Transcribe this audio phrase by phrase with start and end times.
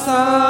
[0.00, 0.49] passar.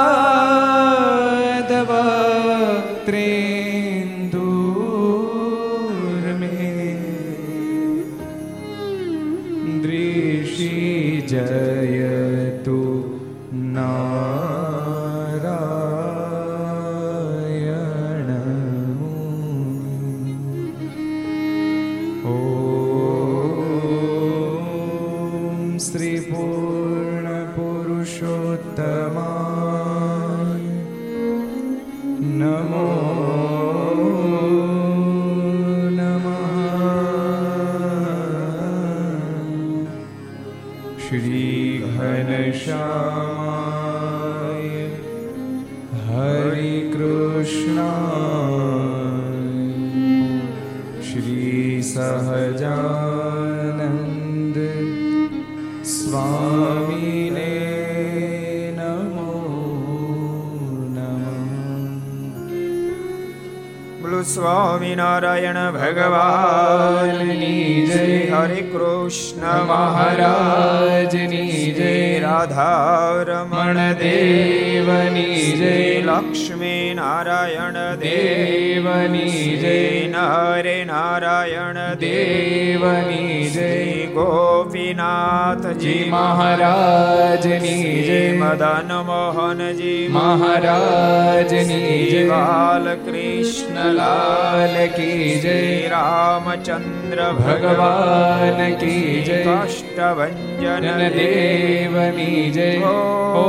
[100.61, 102.89] જન દેવની જય
[103.35, 103.45] ઓ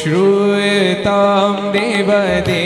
[0.06, 2.65] श्रूयतां देवदे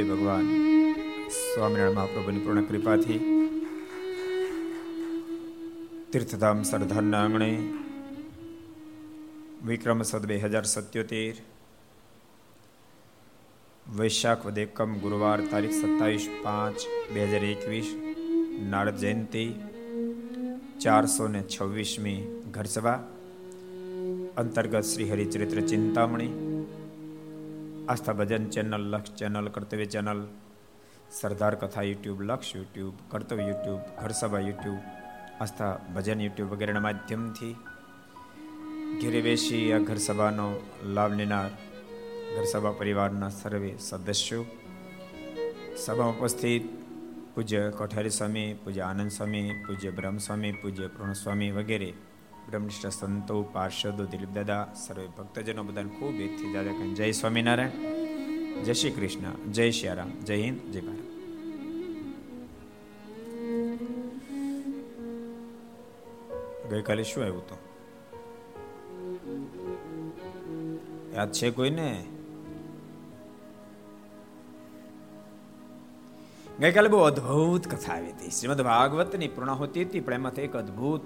[0.00, 0.46] ઈષ્ટદેવ ભગવાન.
[1.28, 3.18] સ્વામિનારાયણ મહાપ્રભુની પૂર્ણ કૃપાથી
[6.12, 7.50] તીર્થધામ સરદારના આંગણે
[9.66, 11.34] વિક્રમ સદ બે હજાર સત્યોતેર,
[13.96, 16.76] વૈશાખ વદેકમ ગુરુવાર તારીખ સત્તાવીસ પાંચ
[17.14, 17.88] બે હજાર એકવીસ,
[18.70, 19.46] નારદ જયંતિ
[20.80, 23.00] ચારસો ને છવ્વીસમી ઘરસભા
[24.36, 26.49] અંતર્ગત Shri Haricharitra Chintamani
[27.90, 30.20] Aastha Bhajan channel, Laksh channel, Kartavya channel,
[31.10, 34.80] Sardar Katha YouTube, Laksh YouTube, Kartavya YouTube, Gharsabha YouTube,
[35.40, 37.54] Aastha Bhajan YouTube વગેરેના માધ્યમથી
[39.00, 40.46] ઘેરે બેસી આ ઘરસભાનો
[40.94, 41.50] લાભ લેનાર
[42.34, 44.44] ઘરસભા પરિવારના સર્વે સદસ્યો
[45.76, 46.64] સભામાં ઉપસ્થિત,
[47.34, 51.90] પૂજ્ય કોઠારી સ્વામી, પૂજ્ય આનંદ સ્વામી, પૂજ્ય બ્રહ્મ સ્વામી પૂજ્ય પૂર્ણ સ્વામી વગેરે
[52.48, 57.70] બ્રહ્મનિષ્ઠ સંતો, પાર્ષદો, દિલીપ દાદા, સર્વે ભક્તજનો બધાને ખૂબ એકથી દાદા કહે જય સ્વામિનારાયણ.
[58.62, 59.52] જય શ્રી કૃષ્ણ.
[59.52, 60.60] જય શ્રી જય હિન્દ.
[60.72, 61.10] જય ભારત.
[66.70, 67.56] ગઈકાલે શું આવ્યું તો
[71.14, 72.04] યાદ છે કોઈને?
[76.60, 78.30] ગઈકાલે બહુ અદ્ભુત કથા આવી હતી.
[78.30, 81.00] શ્રીમદ ભાગવતની પૂર્ણાહુતિ હતી, પણ એમાંથી એક અદ્ભુત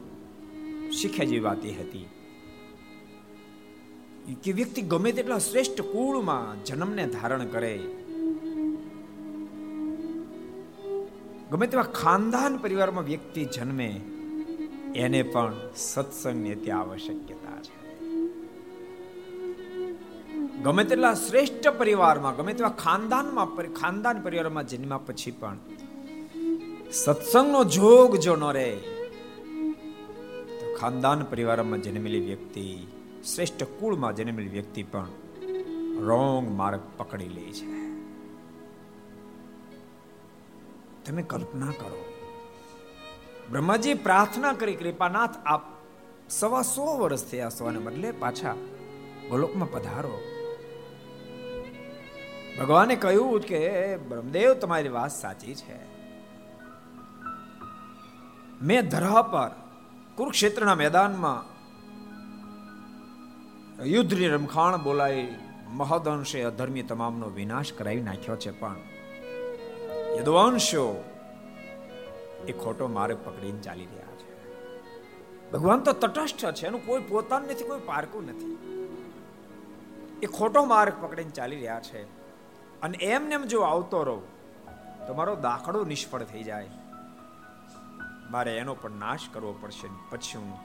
[0.94, 2.06] શીખ્યા જેવાતી હતી.
[4.42, 7.80] કે વ્યક્તિ ગમે તેટલા શ્રેષ્ઠ કુળમાં જન્મને ધારણ કરે.
[11.50, 14.00] ગમે તેવા ખાનદાન પરિવારમાં વ્યક્તિ જન્મે,
[14.94, 17.76] એને પણ સત્સંગની અતિ આવશ્યકતા છે.
[20.62, 25.58] ગમે તેટલા શ્રેષ્ઠ પરિવારમાં, ગમે તેવા ખાનદાનમાં ખાનદાન પરિવારમાં જન્મ્યા પછી પણ,
[26.92, 28.93] સત્સંગનો જોગ જો ન રહે
[30.80, 32.86] ખાનદાન પરિવારમાં જન્મેલી વ્યક્તિ,
[33.34, 35.06] શ્રેષ્ઠ કુળમાં જન્મેલી વ્યક્તિ પણ
[35.98, 37.84] રોંગ માર્ગ પકડી લે છે.
[41.04, 42.04] તમે કલ્પના કરો.
[43.50, 45.62] બ્રહ્માજી પ્રાર્થના કરી, કૃપાનાથ, આપ
[46.28, 48.54] સવા સો વર્ષ થયા સોને બદલે પાછા
[49.30, 50.20] ગોલોકમાં પધારો.
[52.58, 55.94] ભગવાને કહ્યું કે, બ્રહ્મદેવ, તમારી વાત સાચી છે.
[58.62, 59.63] મેં ધરા પર
[60.16, 61.54] કુરુક્ષેત્રના મેદાનમાં
[63.84, 65.34] યુદ્ધની રમખાણ બોલાય
[65.68, 68.76] મહદઅંશે અધર્મી તમામનો વિનાશ કરાવી નાખ્યો છે પણ
[70.18, 71.04] યદુવંશો
[72.48, 74.34] એ ખોટો માર્ગ પકડીને ચાલી રહ્યા છે.
[75.50, 78.58] ભગવાન તો તટસ્થ છે, એનું કોઈ પોતાનું નથી, કોઈ પારકું નથી.
[80.22, 82.02] એ ખોટો માર્ગ પકડીને ચાલી રહ્યા છે.
[82.80, 84.22] અને એમને જો આવતો રહો
[85.06, 86.70] તો મારો દાખલો નિષ્ફળ થઈ જાય.
[88.30, 90.56] મારે એનો પણ નાશ કરવો પડશે પછી હું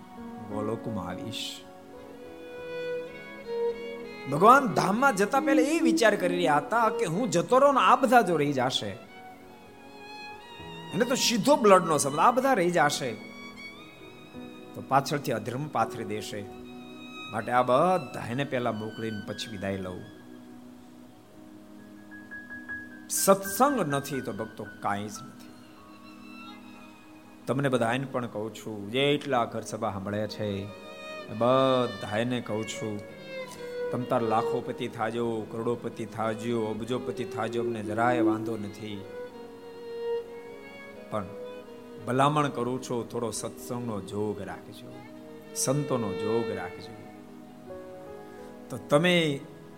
[0.50, 1.62] ગોલોકમાં આવીશ.
[4.32, 8.22] ભગવાન ધામમાં જતા પહેલા એ વિચાર કરી રહ્યા હતા કે હું જતો રહું આ બધા
[8.22, 8.89] જો રહી જશે.
[10.94, 13.13] એને તો સીધો બ્લડનો શબ્દ આ બધા રહી જશે.
[14.75, 16.46] તો પાછળથી અધર્મ પાથરી દેશે.
[17.32, 20.01] માટે આ બધા એને પહેલા મોકલીને પછી વિદાય લઉં.
[23.10, 25.38] સત્સંગ નથી તો ભક્તો કાંઈ જ નથી.
[27.50, 30.50] તમને બધાને પણ કહું છું, જેટલા ઘર સભા સાંભળે છે
[31.39, 33.00] બધાને કહું છું,
[33.91, 39.00] તમ તાર લાખોપતિ થાજો, કરોડોપતિ થાજો, અબજોપતિ થાજો, અમને જરાય વાંધો નથી.
[41.12, 41.25] પણ
[42.08, 44.91] ભલામણ કરું છું, થોડો સત્સંગનો જોગ રાખજો,
[45.56, 46.96] સંતોનો જોગ રાખજો.
[48.70, 49.15] તો તમે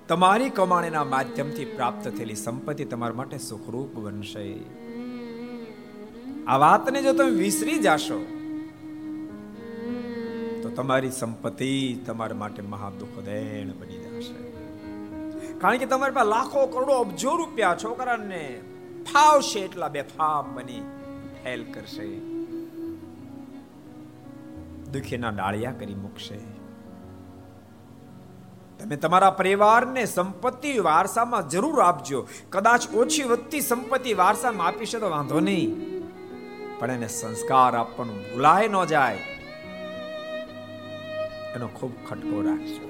[0.08, 4.46] તમારી કમાણીના માધ્યમથી પ્રાપ્ત થયેલી સંપત્તિ તમારા માટે સુખરૂપ બનશે.
[6.48, 8.20] આ વાતને જો તમે વિસરી જાશો,
[10.64, 14.52] તો તમારી સંપત્તિ તમારા માટે મહા દુઃખદેણ બની જશે.
[15.60, 18.62] કારણ કે તમારી પાસે લાખો કરોડો અબજો રૂપિયા છોકરાને
[19.14, 20.82] ફાવશે એટલા બેફામ બની
[21.44, 22.20] ફેલ કરશે.
[24.92, 26.38] દુખીના ડાળિયા કરી મૂકશે.
[28.80, 32.28] તમે તમારા પરિવારને સંપત્તિ વારસામાં જરૂર આપજો.
[32.50, 36.01] કદાચ ઓછી વધતી સંપત્તિ વારસામાં આપી તો વાંધો નહીં.
[36.82, 39.18] પણ એને સંસ્કાર આપવાનું ભૂલાય ન જાય.
[41.56, 42.88] એનો ખૂબ ખટકો રાખજો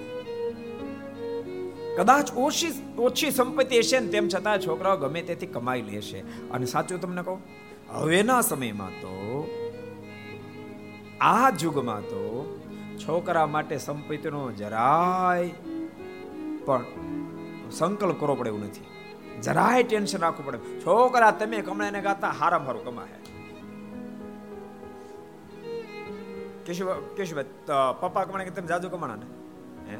[1.97, 6.19] કદાચ ઓછી ઓછી સંપત્તિ હશે ને તેમ છતાં છોકરાઓ ગમે તેથી કમાઈ લેશે.
[6.51, 7.39] અને સાચું તમને કહું,
[7.91, 9.15] હવેના સમયમાં તો,
[11.21, 12.23] આ યુગમાં તો
[12.97, 15.49] છોકરા માટે સંપત્તિનો જરાય
[16.65, 16.85] પણ
[17.71, 18.85] સંકલ્પ કરવો પડે એવું નથી.
[19.41, 20.57] જરાય ટેન્શન રાખવું પડે.
[20.79, 23.20] છોકરા, તમે કમળાને ગાતા હારા મારું કમાય.
[26.65, 27.49] કેશુભાઈ કેશુભાઈ
[28.01, 29.27] પપ્પા કમાણે કે તમે જાદુ કમાણા ને
[29.89, 29.97] હે?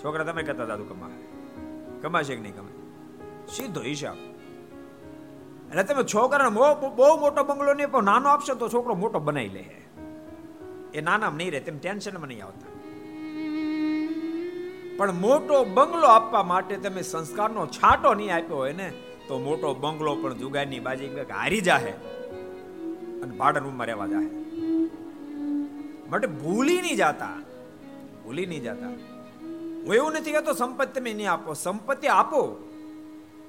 [0.00, 1.16] છોકરા તમે કહેતા જાદુ કમાય
[2.02, 2.76] કમાશે કે નહીં કમાય?
[3.54, 4.18] સીધો હિસાબ.
[5.70, 6.50] એટલે તમે છોકરાને
[6.98, 9.64] બહુ મોટો બંગલો નહીં, પણ નાનો આપશો તો છોકરો મોટો બનાવી લે
[10.94, 12.70] એ નાનામાં નહીં રહે, તેમ ટેન્શનમાં નહીં આવતા.
[14.98, 18.88] પણ મોટો બંગલો આપવા માટે તમે સંસ્કારનો છાંટો નહીં આપ્યો હોય ને,
[19.28, 21.92] તો મોટો બંગલો પણ જુગારની બાજી હારી જાહે.
[23.22, 24.43] અને ભાડર રૂમમાં રહેવા જાહે.
[26.10, 27.38] માટે ભૂલી નહીં જાતા.
[28.24, 28.88] ભૂલી નહીં જાતા.
[29.84, 32.70] હું એવું નથી કહેતો, સંપત્તિ તમે નહીં આપો, સંપત્તિ આપો,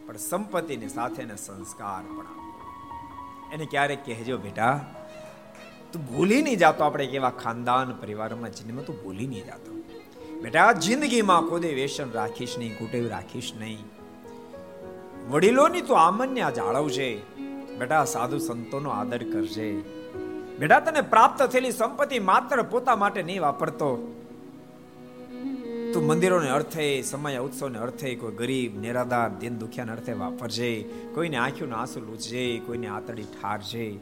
[0.06, 2.46] પણ સંપત્તિની સાથે સંસ્કાર પણ આપો.
[3.54, 4.96] એને ક્યારેક કહેજો, બેટા,
[5.94, 9.72] તું ભૂલી નહીં જાતો આપણે કેવા ખાનદાન પરિવારમાં જન્મ તું ભૂલી નહીં જાતો.
[10.42, 13.80] બેટા, જિંદગીમાં કોઈ વ્યસન રાખીશ નહીં, કુટેવ રાખીશ નહીં.
[15.30, 17.18] વડીલોની તો આમન્ય જાળવશે
[17.78, 19.95] બેટા, સાધુ સંતોનો આદર કરશે
[20.60, 24.22] બેટા તને પ્રાપ્ત થયેલી સંપત્તિ માત્ર પોતા માટે નહીં વાપરતો.
[25.94, 31.74] તું મંદિરોને અર્થે, સમય ઉત્સવને અર્થે કોઈ ગરીબ, નિરાધાર, દિન દુખિયાને અર્થે વાપરજે, કોઈને આંખ્યું
[31.74, 33.98] આંસુ લૂછજે કોઈને આતડી ઠારજે.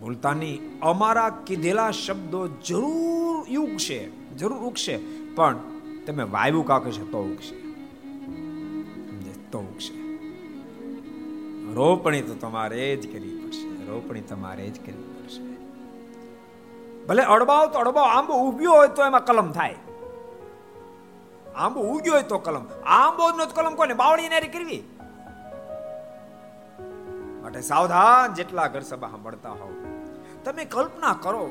[0.00, 4.08] ભૂલતાની અમારા કીધેલા શબ્દો જરૂર ઉગશે
[4.38, 4.98] જરૂર ઉગશે,
[5.34, 5.56] પણ
[6.06, 7.66] તમે વાયુ કાકે છે તો ઉગશે.
[9.50, 9.94] તો ઉગશે.
[11.74, 13.35] રોપણી તો તમારે જ પડશે
[13.86, 15.56] રોપણી તમારે જ કરવી પડશે.
[17.06, 19.76] ભલે અડબાવ તો અડબાવ, આંબો ઉગ્યો હોય તો એમાં કલમ થાય.
[21.56, 22.66] આંબો ઉગ્યો હોય તો કલમ.
[22.86, 24.82] આંબો નો કલમ કોને બાવળી નારી કરવી?
[27.42, 29.72] માટે સાવધાન જેટલા ઘર સભા સાંભળતા હોવ.
[30.44, 31.46] તમે કલ્પના કરો,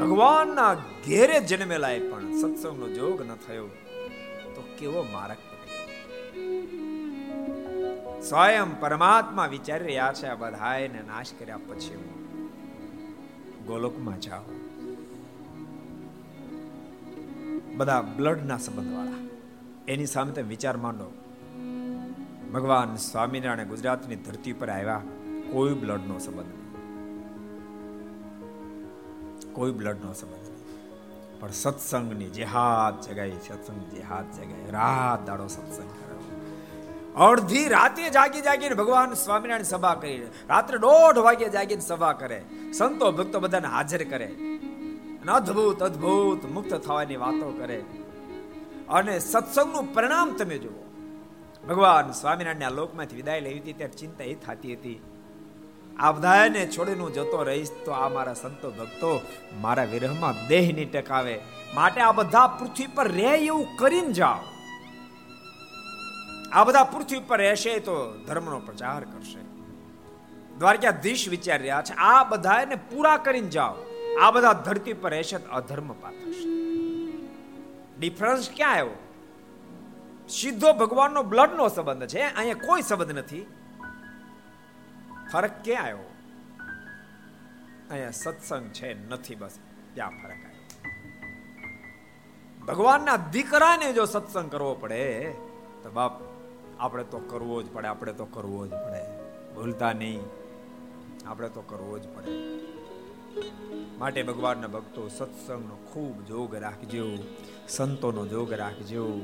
[0.00, 3.66] ભગવાનના ઘેરે જન્મેલા પણ સત્સંગનો જોગ ન થયો,
[4.54, 5.36] તો કેવો મારક
[8.28, 12.08] સ્વયં પરમાત્મા વિચારી રહ્યા છે આ બધાને નાશ કર્યા પછી
[13.66, 14.42] ગોલોકમાં જાઓ
[17.76, 19.28] બધા બ્લડના સંબંધ વાળા
[19.88, 21.12] એની સામે તમે વિચાર માંડો.
[22.52, 25.02] ભગવાન સ્વામિનારાયણ ગુજરાતની ધરતી પર આવ્યા,
[25.52, 26.60] કોઈ બ્લડનો સંબંધ નહીં.
[29.52, 31.40] કોઈ બ્લડનો સંબંધ નહીં.
[31.40, 36.09] પણ સત્સંગની જેહાદ જગાઈ સત્સંગ જેહાદ જગાઈ રાત દાડો સત્સંગ કર્યો
[37.16, 40.22] અડધી રાતે જાગી જાગીને ભગવાન સ્વામિનારાયણ સભા કરી.
[40.48, 42.44] રાત્રે દોઢ વાગે જાગીને સભા કરે.
[42.78, 44.26] સંતો ભક્તો બધાને હાજર કરે.
[44.26, 47.84] અને અદ્ભુત અદ્ભુત મુક્ત થવાની વાતો કરે.
[48.88, 50.86] અને સત્સંગનું પરિણામ તમે જુઓ.
[51.68, 55.02] ભગવાન સ્વામિનારાયણ લોકમાંથી વિદાય લેવી હતી, ત્યારે ચિંતા એ થતી હતી.
[55.98, 59.20] આ બધાને છોડીને હું જતો રહીશ તો આ મારા સંતો ભક્તો
[59.60, 61.40] મારા વિરહમાં દેહની ટકાવે
[61.74, 64.49] માટે આ બધા પૃથ્વી પર રહે એવું કરીને જાઓ.
[66.52, 69.42] આ બધા પૃથ્વી પર રહેશે તો ધર્મનો પ્રચાર કરશે.
[70.58, 73.76] દ્વારકાધીશ વિચારી રહ્યા છે, આ બધાને પૂરા કરીને જાઓ.
[74.20, 76.48] આ બધા ધરતી પર રહેશે તો અધર્મ પાથરશે
[77.98, 78.96] ડિફરન્સ ક્યાં આવ્યો?
[80.28, 83.46] સીધો ભગવાનનો બ્લડનો સંબંધ છે, અહીંયા કોઈ સંબંધ નથી.
[85.32, 86.10] ફરક ક્યાં આવ્યો?
[87.90, 89.58] અહીંયા સત્સંગ છે, નથી બસ,
[89.94, 90.66] ત્યાં ફરક આવ્યો.
[92.66, 95.32] ભગવાનના દીકરાને જો સત્સંગ કરવો પડે,
[95.82, 96.29] તો બાપ
[96.80, 99.02] આપણે તો કરવો જ પડે, આપણે તો કરવો જ પડે.
[99.54, 100.20] ભૂલતા નહીં.
[101.26, 102.30] આપણે તો કરવો જ પડે.
[103.98, 107.18] માટે ભગવાનના ભક્તો સત્સંગનો ખૂબ જોગ રાખજો,
[107.68, 109.20] સંતોનો જોગ રાખજો.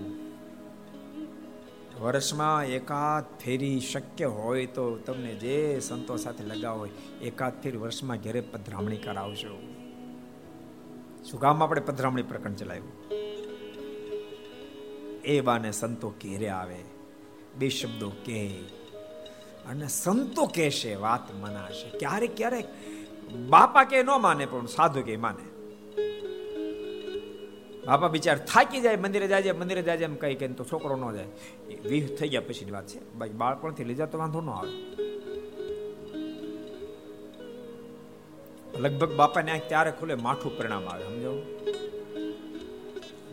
[2.01, 6.91] વર્ષમાં એકાદ ફેરી શક્ય હોય તો તમને જે સંતો સાથે લગાવ હોય,
[7.23, 9.61] એકાદ ફેરી વર્ષમાં ઘેરે પધરામણી કરાવશો
[11.25, 12.93] શું કામ આપણે પધરામણી પ્રકરણ ચલાવ્યું?
[15.25, 16.96] એ બાને સંતો ઘેરે આવે.
[17.59, 18.49] બે શબ્દો કે
[19.67, 21.99] અને સંતો કહેશે, વાત મનાશે.
[21.99, 22.67] ક્યારેક ક્યારેક
[23.49, 25.45] બાપા કે ન માને, પણ સાધુ કે માને.
[27.87, 31.27] બાપા બિચાર થાકી જાય, મંદિરે જાય મંદિરે જાય એમ કઈ કે તો છોકરો ન જાય.
[31.89, 33.13] વીહ થઈ ગયા પછીની વાત છે.
[33.13, 34.73] બાળપણથી લઈ તો વાંધો ન આવે.
[38.81, 41.33] લગભગ બાપાને આંખ ત્યારે ખુલે, માઠું પરિણામ આવે, સમજો?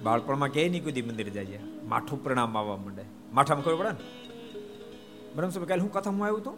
[0.03, 3.22] બાળપણમાં કે નહીં કુદી મંદિરે જાય માઠું પરિણામ આવવા માંડે.
[3.33, 3.97] માઠામાં ખબર પડે ને?
[5.35, 6.57] બ્રહ્મસભા કાલે હું કથામાં આવ્યું હતું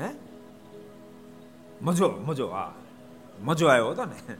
[0.00, 0.10] હે?
[1.82, 2.74] મજો મજો, હા.
[3.40, 4.34] મજો આવ્યો હતો ને?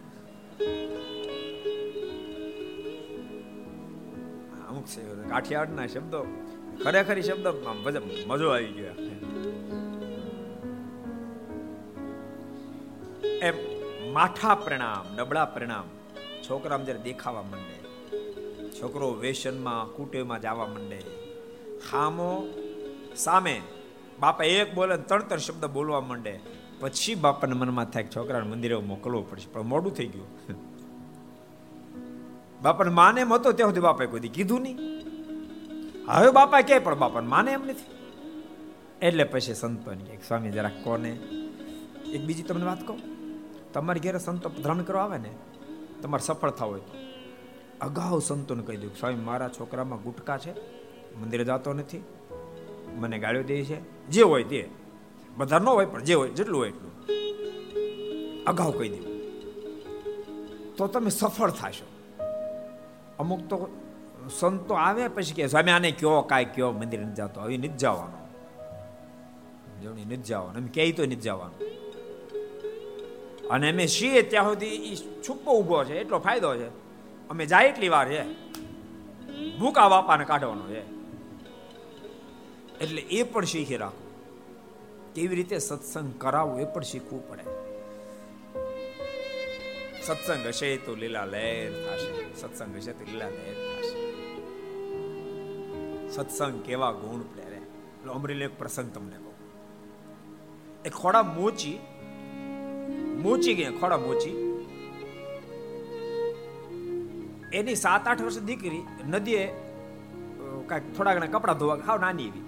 [4.68, 6.26] અમુક છે કાઠિયાવાડના શબ્દો.
[6.84, 7.46] ખરેખર શબ્દ
[8.26, 8.92] મજો આવી ગયો.
[13.42, 13.54] એમ,
[14.12, 15.84] માઠા પ્રણામ, નબળા પ્રણામ.
[16.50, 17.89] છોકરામાં જ્યારે દેખાવા માંડે.
[18.82, 20.98] છોકરો વેસનમાં કુટેમાં જવા માંડે.
[21.92, 22.48] હામો
[23.16, 23.60] સામે
[24.20, 26.40] બાપા એક બોલે ત્રણ ત્રણ શબ્દ બોલવા માંડે.
[26.80, 30.28] પછી બાપાને મનમાં થાય છોકરાને મંદિરે મોકલવો પડશે, પણ મોડું થઈ ગયું.
[32.62, 34.78] બાપાને માને એમ હતો ત્યાં સુધી બાપાએ કોઈ કીધું નહીં.
[36.08, 37.88] હવે બાપા કે પણ બાપાને માને એમ નથી.
[39.02, 41.10] એટલે પછી સંતોને કે, સ્વામી, જરાક કોને?
[42.12, 43.00] એક બીજી તમને વાત કહું?
[43.72, 45.30] તમારી ઘેરે સંતો ધ્રમણ કરવા આવે ને,
[46.02, 47.09] તમારે સફળ થવું હોય
[47.80, 50.52] અગાઉ સંતોને કહી દીધું સ્વામી, મારા છોકરામાં ગુટકા છે,
[51.16, 52.04] મંદિરે જતો નથી,
[52.94, 54.68] મને ગાળ્યો દે છે, જે હોય તે.
[55.36, 56.90] બધા ન હોય, પણ જે હોય, જેટલું હોય એટલું.
[58.44, 59.10] અગાઉ કહી દઉં
[60.76, 61.86] તો તમે સફળ થશો.
[63.18, 63.68] અમુક તો
[64.40, 68.28] સંતો આવે પછી કે, સ્વામી, આને કયો, કાંઈ કયો, મંદિર નથી જતો, હવે નથી જવાનો.
[69.82, 70.56] જોણી નથી જવાનું.
[70.56, 71.70] એમ કહે, તો નથી જવાનું.
[73.48, 76.89] અને અમે છીએ ત્યાં સુધી એ છુપ્પો ઊભો છે, એટલો ફાયદો છે.
[77.30, 78.22] અમે જાય એટલી વાર છે
[79.58, 80.82] ભૂકા બાપાને કાઢવાનો છે
[82.80, 84.10] એટલે એ પણ શીખી રાખવું
[85.14, 87.42] કેવી રીતે સત્સંગ કરાવવું એ પણ શીખવું પડે.
[90.02, 92.34] સત્સંગ હશે તો લીલા લહેર થશે.
[92.34, 93.96] સત્સંગ હશે તો લીલા લહેર થશે.
[96.10, 99.34] સત્સંગ કેવા ગુણ પ્રેરે એટલે અમરેલી એક પ્રસંગ તમને કહું.
[100.84, 101.78] એ ખોડા મોચી
[103.22, 104.49] મોચી ગયા ખોડા મોચી?
[107.52, 109.46] એની સાત આઠ વર્ષ દીકરી નદીએ
[110.66, 112.44] કાંઈક થોડા ઘણા કપડા ધોવા ખાવ નાની એવી.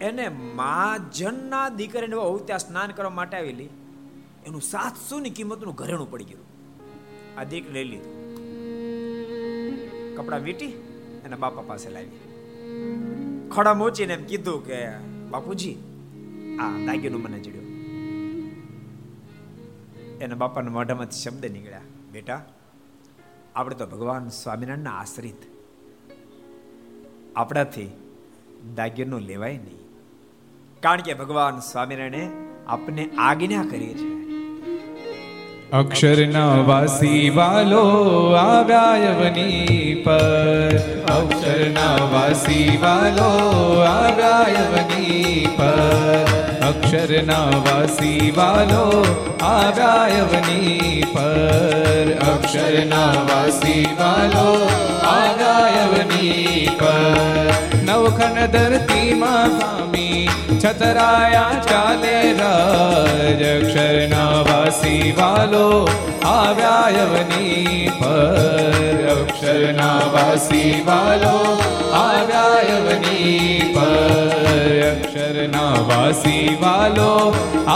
[0.00, 3.68] એને મહાજનના દીકરીને વહુ ત્યાં સ્નાન કરવા માટે આવેલી.
[4.46, 6.46] એનું સાતસો ની કિંમતનું ઘરેણું પડી ગયું.
[7.38, 8.14] આ દીક લઈ લીધું.
[10.16, 10.72] કપડા વીટી
[11.24, 12.08] અને બાપા પાસે લાવી
[13.50, 14.78] ખડા મોચીને એમ કીધું કે,
[15.30, 15.76] બાપુજી,
[16.60, 17.66] આ દાગીનો મને જડ્યો
[20.20, 21.80] એના બાપાના મોઢામાંથી શબ્દ નીકળ્યા,
[22.12, 22.40] બેટા
[23.56, 25.36] આપણે તો ભગવાન સ્વામિનારાયણના આશ્રિત.
[27.36, 27.90] આપણાથી
[28.74, 29.78] દાગીનો લેવાય નહીં.
[30.80, 32.30] કારણ કે ભગવાન સ્વામિનારાયણે
[32.66, 34.20] આપને આજ્ઞા કરી છે.
[35.70, 37.82] અક્ષરના વાસી વાલો
[38.32, 40.76] આવ્યાયવની પર.
[41.08, 46.29] અક્ષરના વાસી વાલો આવ્યાયવની પર.
[46.70, 48.84] અક્ષરના વાસી વાલો
[49.44, 54.46] આવ્યાયવની પર અક્ષરના વાસી વાલો
[55.10, 57.69] આવ્યાયવની પર
[58.00, 60.20] નવખંડ ધરતીમાં સ્વામી.
[60.54, 65.64] છતરાયા ચાલે રાજ અક્ષરના વાસી વાલો
[66.30, 71.34] આવ્યાયવની પર અક્ષરના વાસી વાલો
[72.00, 77.10] આવ્યાયવની પર અક્ષરના વાસી વાલો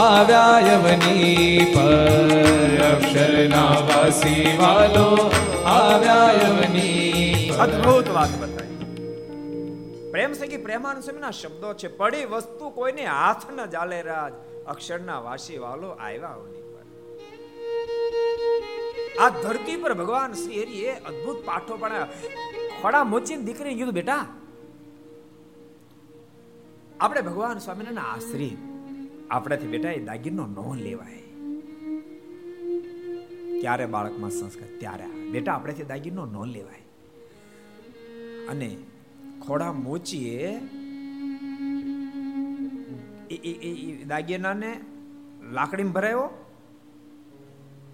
[0.01, 5.07] આવ્યાયવની પર અક્ષરના વાસી વાલો
[5.77, 8.74] આવ્યાયવની અદ્ભુત વાત બતાવી
[10.15, 11.87] પ્રેમ સખી પ્રેમાન સ્વામીના શબ્દો છે.
[11.87, 14.33] પડી વસ્તુ કોઈને હાથ ન જાલે રાજ.
[14.65, 16.83] અક્ષરના વાસી વાલો આવ્યા ઓની પર.
[19.19, 22.07] આ ધરતી પર ભગવાન શ્રી હરિએ અદ્ભુત પાઠો પણ
[22.81, 24.27] ખોડા મોચીને દીકરીને કીધું, બેટા,
[26.99, 28.57] આપણે ભગવાન સ્વામિનારાયણ આશ્રિત
[29.31, 31.21] આપણાથી બેટા એ દાગીનો ન લેવાય.
[33.59, 34.67] ક્યારે બાળકમાં સંસ્કાર?
[34.79, 35.05] ત્યારે.
[35.05, 36.81] બેટા, આપણેથી દાગીનો ન લેવાય.
[38.47, 38.77] અને
[39.47, 40.59] ખોડા મોચીએ.
[44.03, 44.71] દાગીનાને
[45.51, 46.23] લાકડીમાં ભરાયો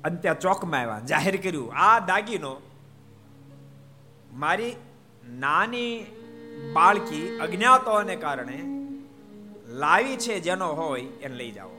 [0.03, 0.99] અને ત્યાં ચોકમાં આવ્યા.
[0.99, 2.53] જાહેર કર્યું, આ દાગીનો
[4.33, 4.75] મારી
[5.39, 6.05] નાની
[6.73, 8.59] બાળકી અજ્ઞાતોને કારણે
[9.67, 11.69] લાવી છે જેનો હોય એને લઈ જાઓ.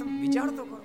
[0.00, 0.82] તમે વિચાર તો કરો.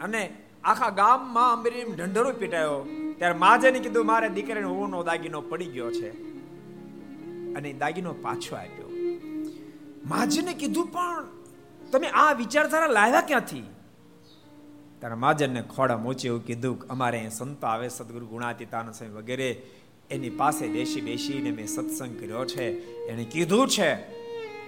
[0.00, 0.22] અને
[0.64, 2.86] આખા ગામમાં અંબરીમ ઢંઢરો પીટાયો.
[3.18, 6.10] ત્યારે માજેને કીધું, મારે દીકરીને ઓનો દાગીનો પડી ગયો છે.
[7.54, 8.90] અને દાગીનો પાછો આપ્યો.
[10.06, 11.28] માજેને કીધું, પણ
[11.92, 13.62] તમે આ વિચારધારા લાવ્યા ક્યાંથી?
[15.00, 19.62] તારા માજનને ખોડા મોચી એવું કીધું કે, અમારે અહીં સંતો આવે, સદગુરુ ગુણાતીતાન સ્વામી વગેરે
[20.10, 22.96] એની પાસે બેસી બેસીને મેં સત્સંગ કર્યો છે.
[23.06, 23.94] એને કીધું છે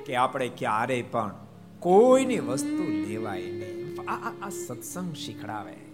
[0.06, 1.34] કે, આપણે ક્યારે પણ
[1.78, 4.10] કોઈની વસ્તુ લેવાય નહીં.
[4.10, 5.87] આ- આ સત્સંગ શીખડાવે.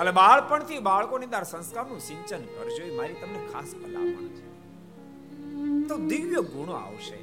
[0.00, 4.44] એટલે બાળપણથી બાળકોની અંદર સંસ્કારનું સિંચન કરજો, એ મારી તમને ખાસ ભલામણ છે.
[5.88, 7.18] તો દિવ્ય ગુણો આવશે.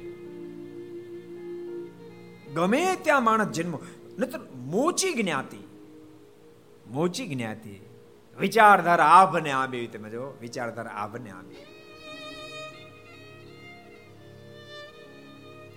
[2.54, 3.74] ગમે ત્યાં માણસ જન્મ
[4.18, 5.62] નતર મોચી જ્ઞાતિ
[6.90, 7.74] મોચી જ્ઞાતિ,
[8.38, 11.58] વિચારધારા આભને આંબે તમે જો વિચારધારા આભને આંબે.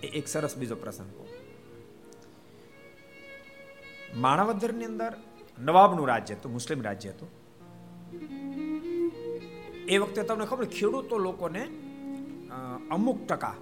[0.08, 1.12] એક સરસ બીજો પ્રસંગ.
[4.16, 5.14] માણાવદરની અંદર
[5.62, 7.30] નવાબનું રાજ્ય હતું, મુસ્લિમ રાજ્ય હતું.
[9.86, 11.64] એ વખતે તમને ખબર ખેડૂતો લોકોને
[12.92, 13.56] અમુક ટકા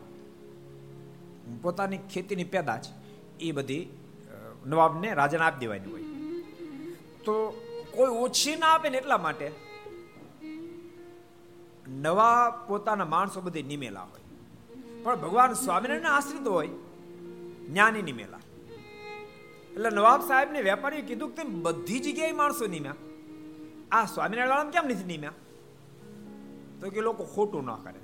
[1.62, 2.88] પોતાની ખેતીની પેદાશ
[3.40, 3.84] એ બધી
[4.66, 6.06] નવાબને રાજાને આપી દેવાની હોય.
[7.26, 7.34] તો
[7.96, 9.48] કોઈ ઓછી ના આપે ને એટલા માટે
[12.04, 14.26] નવા પોતાના માણસો બધી નિમેલા હોય.
[15.04, 16.72] પણ ભગવાન સ્વામિનારાયણ આશ્રિત હોય,
[17.70, 18.44] જ્ઞાની નિમેલા.
[19.72, 22.96] એટલે નવાબ સાહેબ ને વેપારીએ કીધું કે બધી જગ્યાએ માણસો નીમ્યા.
[23.92, 25.32] આ સ્વામિનારાયણ વાળા કેમ નથી નિમ્યા?
[26.82, 28.00] તો કે લોકો ખોટું ન કરે.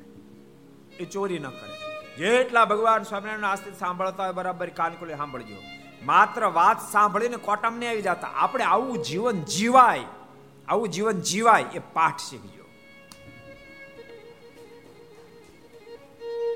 [1.00, 1.76] એ ચોરી ન કરે.
[2.16, 5.56] જેટલા ભગવાન સ્વામિનારાયણ આસ્તિક સાંભળતા હોય બરાબર કાનકુલે સાંભળજો.
[6.04, 8.28] માત્ર વાત સાંભળીને કોટામ નહીં આવી જતા.
[8.36, 10.02] આપણે આવું જીવન જીવાય.
[10.68, 12.66] આવું જીવન જીવાય એ પાઠ શીખજો.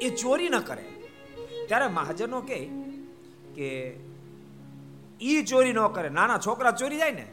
[0.01, 0.85] એ ચોરી ન કરે.
[1.67, 4.08] ત્યારે મહાજનો કે
[5.21, 6.09] ઈ ચોરી ન કરે.
[6.09, 7.25] નાના છોકરા ચોરી જાય ને,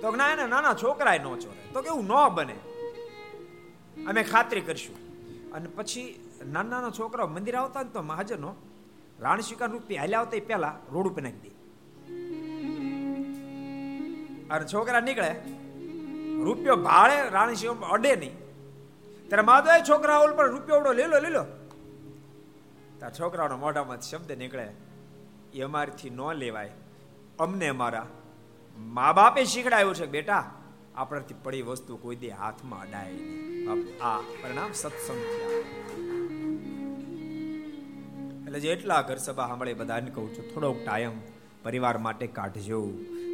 [0.00, 1.72] તો ના, એને નાના છોકરા ન ચોરે.
[1.72, 2.56] તો કેવું ન બને.
[4.06, 4.96] અમે ખાતરી કરશું.
[5.52, 8.54] અને પછી નાના નાના છોકરાઓ મંદિર આવતા ને તો મહાજનો
[9.20, 11.48] રાણી સ્વીકાર રૂપી હાલ્યા આવતા પહેલા રોડ ઉપર નાખી દે.
[14.48, 15.34] અને છોકરા નીકળે.
[16.44, 18.38] રૂપિયો ભાડે રાણી શિવ અડે નહીં.
[19.28, 21.44] ત્યારે માધવ છોકરા ઓલ પર રૂપિયો લેલો લેલો.
[23.00, 24.68] તાર છોકરાઓના મોઢામાં શબ્દ નીકળે.
[25.54, 26.70] એ અમારથી ન લેવાય.
[27.38, 28.06] અમને અમારા
[28.78, 30.54] મા બાપે શીખડાયું છે, બેટા.
[30.94, 33.12] આપણાથી પડી વસ્તુ કોઈ દે હાથમાં અડાય
[34.00, 35.20] આ પરિણામ સત્સંગ
[38.46, 41.10] એટલે જેટલા ઘર સભા સાંભળે બધાને કહું છું, થોડોક ટાઈમ
[41.62, 42.80] પરિવાર માટે કાઢજો.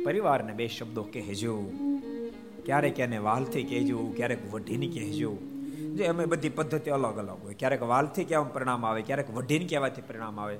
[0.04, 1.72] પરિવારને બે શબ્દો કહેજો.
[2.64, 5.32] ક્યારેક એને વાલથી કહેજો, ક્યારેક વઢીને કહેજો.
[5.96, 7.54] જે અમે બધી પદ્ધતિ અલગ અલગ હોય.
[7.54, 10.56] ક્યારેક વાલથી કહેવામાં પરિણામ આવે, ક્યારેક વઢીને કહેવાથી પરિણામ આવે.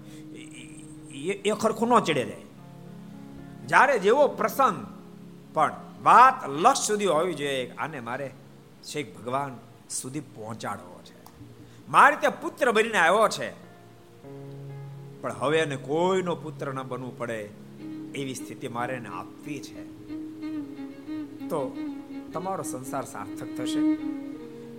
[1.24, 2.42] એ ખરખું ન ચડે જાય
[3.66, 4.86] જ્યારે જેવો પ્રસંગ,
[5.54, 8.30] પણ વાત લક્ષ સુધી હોવી જોઈએ આને મારે
[8.84, 9.58] શેખ ભગવાન
[9.90, 11.16] સુધી પહોંચાડવો છે.
[11.88, 13.66] મારે ત્યાં પુત્ર બનીને આવ્યો છે.
[15.20, 17.50] પણ હવે એને કોઈનો પુત્ર ન બનવું પડે
[18.14, 19.84] એવી સ્થિતિ મારે એને આપવી છે.
[21.48, 21.76] તો
[22.32, 23.94] તમારો સંસાર સાર્થક થશે.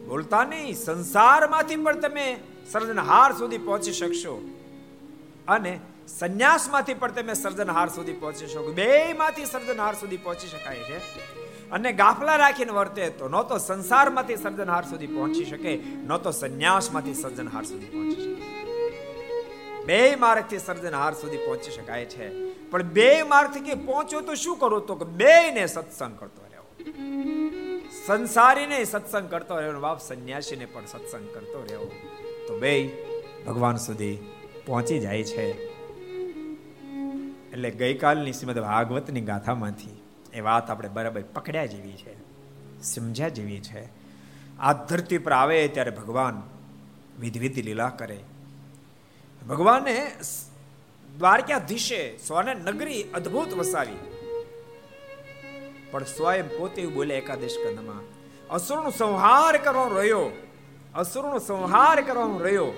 [0.05, 2.39] બોલતા નહીં સંસારમાંથી પણ તમે
[2.71, 4.49] સર્જનહાર સુધી પહોંચી શકશો.
[5.47, 8.71] અને સંન્યાસમાંથી પણ તમે સર્જનહાર સુધી પહોંચી શકો.
[8.71, 10.97] બે માંથી સર્જનહાર સુધી પહોંચી શકાય છે.
[11.71, 17.13] અને ગાફલા રાખીને વર્તે તો ન તો સંસારમાંથી સર્જનહાર સુધી પહોંચી શકે, ન તો સંન્યાસમાંથી
[17.13, 19.83] સર્જનહાર સુધી પહોંચી શકે.
[19.85, 22.51] બે માર્ગથી સર્જનહાર સુધી પહોંચી શકાય છે.
[22.69, 24.79] પણ બે માર્ગથી પહોંચો તો શું કરો?
[24.79, 26.41] તો બે ને સત્સંગ કરતો
[28.07, 31.91] સંસારીને સત્સંગ કરતો રહ્યો બાપ સંન્યાસીને પણ સત્સંગ કરતો રહ્યો
[32.47, 32.89] તો બે
[33.47, 34.17] ભગવાન સુધી
[34.65, 35.66] પહોંચી જાય છે.
[37.57, 39.95] એટલે ગઈકાલની શ્રીમદ ભાગવતની ગાથામાંથી
[40.33, 42.13] એ વાત આપણે બરાબર પકડ્યા જેવી છે,
[42.81, 43.81] સમજ્યા જેવી છે.
[44.59, 46.35] આ ધરતી પર આવે ત્યારે ભગવાન
[47.19, 48.19] વિધિ લીલા કરે.
[49.47, 49.95] ભગવાને
[51.17, 54.01] દ્વારકાધીશે સ્વને નગરી અદ્ભુત વસાવી.
[55.91, 58.03] પણ સ્વયં પોતે બોલે એકાદશ કંદમાં
[58.49, 60.25] અસુરનો સંહાર કરવાનો રહ્યો,
[60.95, 62.69] અસુરનો સંહાર કરવાનો રહ્યો.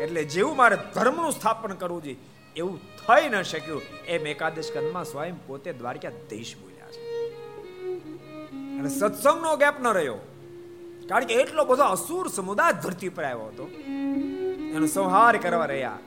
[0.00, 2.16] એટલે જેવું મારે ધર્મનું સ્થાપન કરવું જોઈએ
[2.58, 3.82] એવું થઈ ન શક્યું.
[4.06, 7.28] એમ એકાદશ કંદમાં સ્વયં પોતે દ્વારકા દેશ બોલ્યા છે.
[8.78, 10.14] અને સત્સંગનો ગેપ ન રહ્યો.
[11.08, 13.68] કારણ કે એટલો બધો અસુર સમુદાય ધરતી પર આવ્યો હતો.
[14.74, 15.98] એનો સંહાર કરવા રહ્યા.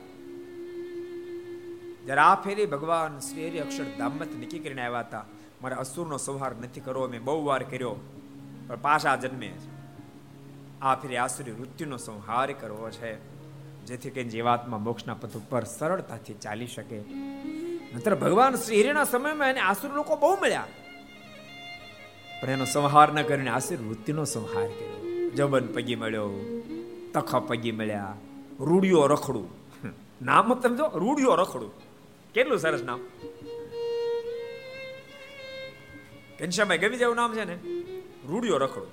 [2.04, 5.24] જ્યારે આ ફેરી ભગવાન શ્રી હરિ અક્ષર ધામત નક્કી કરીને આવ્યા હતા.
[5.62, 7.96] મારે અસુરનો સંહાર નથી કરવો, મેં બહુ વાર કર્યો.
[8.68, 9.52] પણ પાછા જન્મે
[10.82, 13.31] આ ફેરી આસુરી મૃત્યુનો સંહાર કરવો છે.
[13.86, 17.00] જેથી કરીને જીવાત્મા મોક્ષના પથ ઉપર સરળતાથી ચાલી શકે.
[17.96, 20.66] નતર ભગવાન શ્રી હિરેના સમયમાં એને આસુર લોકો બહુ મળ્યા.
[22.42, 25.30] પણ એનો સંહાર ન કરીને આસુર વૃત્તિનો સંહાર કર્યો.
[25.30, 26.30] જબન પગી મળ્યો,
[27.14, 28.14] તખ પગી મળ્યા,
[28.60, 29.48] રૂડિયો રખડું.
[30.22, 31.72] નામ સમજો, રૂડિયો રખડું.
[32.32, 33.00] કેટલું સરસ નામ.
[36.40, 37.54] ઘનશ્યામભાઈ, ગમી જેવું નામ છે ને?
[38.28, 38.90] રૂડિયો રખડું.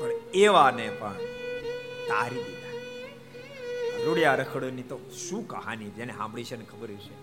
[0.00, 1.31] પણ એવાને પણ
[2.12, 2.72] તારી દીધા.
[4.04, 4.96] રૂડિયા રખડોની તો
[5.28, 7.14] શું કહાની જેને સાંભળી છે ને ખબર છે?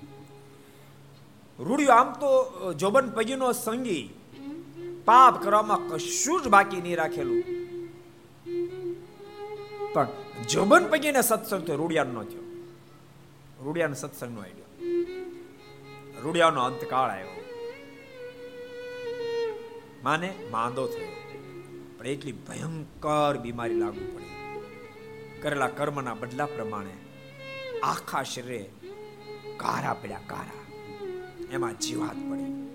[1.59, 2.29] રૂડિયો, આમ તો
[2.73, 4.03] જોબન પગીનો સંગી
[5.05, 7.43] પાપ કરવામાં કશું જ બાકી નહીં રાખેલું.
[9.93, 10.07] પણ
[10.49, 12.45] જોબન પગીને સત્સંગ તો રૂડિયાનો થયો.
[13.63, 14.65] રૂડિયાનો સત્સંગનો આઈડિયો
[16.23, 17.45] રૂડિયાનો અંતકાળ આવ્યો.
[20.03, 21.13] માને માંદો થયો.
[21.97, 24.28] પણ એટલી ભયંકર બીમારી લાગુ પડી.
[25.41, 26.93] કરેલા કર્મના બદલા પ્રમાણે
[27.83, 28.69] આખા શરીરે
[29.57, 30.59] કારા પડ્યા કારા.
[31.51, 32.65] એમાં જીવાત પડી.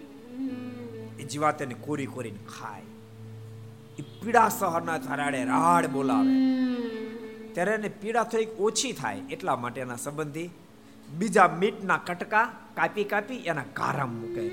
[1.18, 2.82] એ જીવાત એને કોરી કોરીને ખાય.
[3.98, 6.54] એ પીડા સહરના થરાડે રાડ બોલાવે.
[7.52, 10.50] ત્યારે એને પીડા થોડીક ઓછી થાય એટલા માટે એના સંબંધી
[11.08, 14.48] બીજા મીટના કટકા કાપી કાપી એના ગારામ મૂકે.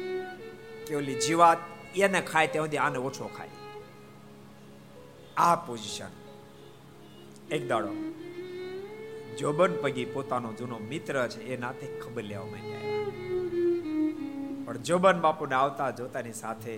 [0.85, 1.57] કે ઓલી જીવાત
[1.95, 3.49] એને ખાય ત્યાં સુધી આને ઓછો ખાય.
[5.37, 6.20] આ પોઝિશન
[7.51, 7.93] એક દાડો.
[9.39, 13.05] જોબન પગી પોતાનો જૂનો મિત્ર છે, એ નાતે ખબર લેવા આવ્યા
[14.65, 16.75] પણ જોબન બાપુને આવતા જોતાની સાથે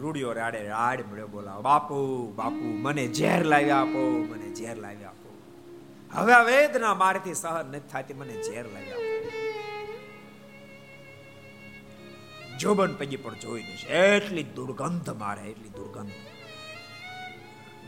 [0.00, 1.62] રૂડિયો રાડે રાડ મળ્યો બોલાવો.
[1.62, 1.96] બાપુ
[2.36, 5.28] બાપુ, મને ઝેર લાવી આપો, મને ઝેર લાવી આપો.
[6.14, 9.10] હવે આ વેદના મારથી સહન નથી થતી, મને ઝેર લાવી આપો.
[12.58, 16.29] જોબન પગી પણ જોઈ નહીં એટલી દુર્ગંધ મારે, એટલી દુર્ગંધ.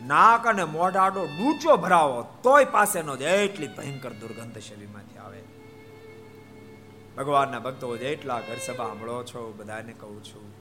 [0.06, 5.42] નાક અને મોઢાડો ડૂચો ભરાવો, તોય પાસે નો એટલી ભયંકર દુર્ગંધ શરીરમાંથી આવે.
[7.16, 10.52] ભગવાનના ભક્તો જેટલા ઘર સભા સાંભળો છો, બધાને કહું છું,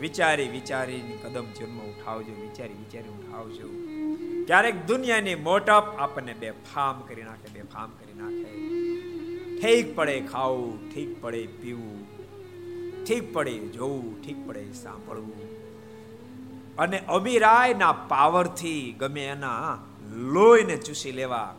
[0.00, 3.68] વિચારી વિચારીને કદમ જન્મ ઉઠાવજો, વિચારી વિચારી ઉઠાવજો.
[4.44, 8.50] ક્યારેક દુનિયાની મોટપ આપણને બે ફામ કરી નાખે, બે ફામ કરી નાખે.
[9.60, 12.06] ઠીક પડે ખાવું, ઠીક પડે પીવું,
[13.04, 15.61] ઠીક પડે જોવું, ઠીક પડે સાંભળવું.
[16.78, 19.78] અને અમીરાયના પાવરથી ગમે એના
[20.12, 21.54] લોહીને ચૂસી લેવા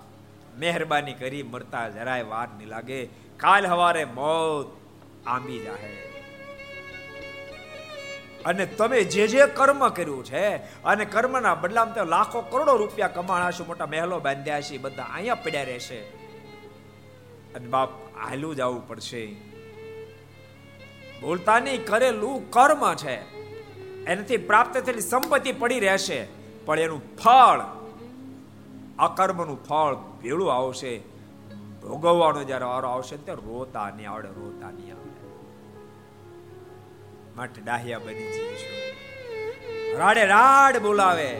[0.60, 3.06] મહેરબાની કરી મરતા જરાય વાર નહીં લાગે.
[3.38, 4.78] કાલ હવારે મોત
[5.28, 6.10] આંબી જાહે.
[8.46, 13.50] અને તમે જે જે કર્મ કર્યું છે, અને કર્મના બદલામાં તો લાખો કરોડો રૂપિયા કમાણા
[13.68, 16.00] મોટા મહેલો બાંધ્યા છે, બધા અહીંયા પડ્યા રહેશે.
[17.56, 19.26] અને બાપ, હાલું જ આવવું પડશે.
[21.22, 23.43] બોલતા નહીં, કરેલું કર્મ છે.
[24.08, 26.28] એનાથી પ્રાપ્ત થયેલી સંપત્તિ પડી રહેશે.
[26.66, 27.60] પણ એનું ફળ,
[29.00, 31.02] અકર્મનું ફળ ભેળું આવશે.
[31.82, 35.14] ભોગવવાનો જ્યારે વારો આવશે ત્યારે રોતા નહીં આવડે રોતા નહીં આવડે.
[37.36, 41.36] માટે ડાહ્યા બની જીવીશું રાડે રાડ બોલાવે.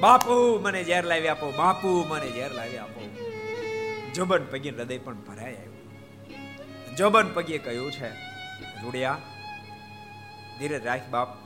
[0.00, 3.00] બાપુ મને ઝેર લાવી આપો, બાપુ મને ઝેર લાવી આપો.
[4.14, 6.96] જોબન પગી હૃદય પણ ભરાય આવ્યું.
[6.96, 8.08] જોબન પગીએ કહ્યું છે,
[8.82, 9.18] રૂડિયા,
[10.58, 11.43] ધીરે રાખ બાપ.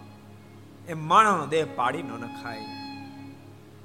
[0.88, 2.60] એ માણસનો દેહ પાડી ન નખાય.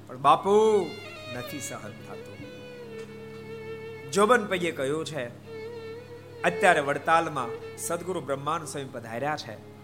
[0.06, 0.86] પણ બાપુ,
[1.34, 2.38] નથી સહન થતું.
[4.10, 5.28] જોબન પૈયે કહ્યું છે,
[6.42, 9.74] અત્યારે વડતાલમાં સદગુરુ બ્રહ્માન સ્વામી પધાર્યા છે.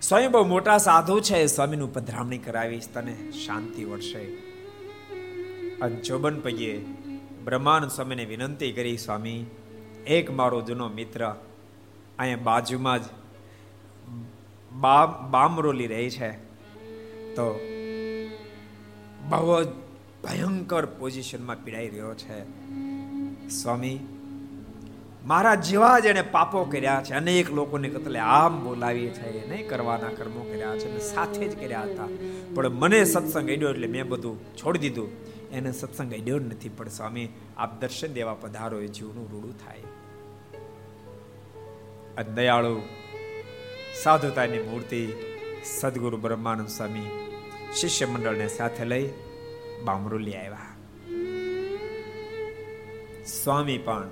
[0.00, 4.24] સ્વયં બહુ મોટા સાધુ છે, સ્વામીનું પધરામણી કરાવીશ, તને શાંતિ વળશે
[5.76, 6.78] અને જોબન પૈયે
[7.44, 9.46] બ્રહ્માન સ્વામીને વિનંતી કરી, સ્વામી,
[10.06, 11.34] એક મારો જૂનો મિત્ર
[12.18, 13.06] અહીંયા બાજુમાં જ
[14.74, 16.30] બામરોલી રહી છે.
[17.34, 17.60] તો
[19.28, 19.68] બહુ જ
[20.24, 22.42] ભયંકર પોઝિશનમાં પીડાઈ રહ્યો છે.
[23.48, 24.00] સ્વામી,
[25.26, 27.14] મારા જેવા જ એને પાપો કર્યા છે.
[27.14, 29.48] અનેક લોકોને કતલે આમ બોલાવી છે.
[29.48, 32.08] નહીં કરવાના કર્મો કર્યા છે સાથે જ કર્યા હતા.
[32.54, 35.08] પણ મને સત્સંગ અડ્યો એટલે મેં બધું છોડી દીધું.
[35.50, 36.68] એને સત્સંગ અડ્યો નથી.
[36.68, 39.78] પણ સ્વામી, આપ દર્શન દેવા પધારો એ જીવનું રૂડું થાય.
[42.34, 42.82] દયાળુ
[43.94, 45.12] સાધુતાની મૂર્તિ
[45.64, 47.10] સદગુરુ બ્રહ્માનંદ સ્વામી
[47.74, 49.10] શિષ્ય મંડળને સાથે લઈ
[49.84, 50.76] બામરુલી આવ્યા.
[53.24, 54.08] સ્વામી પણ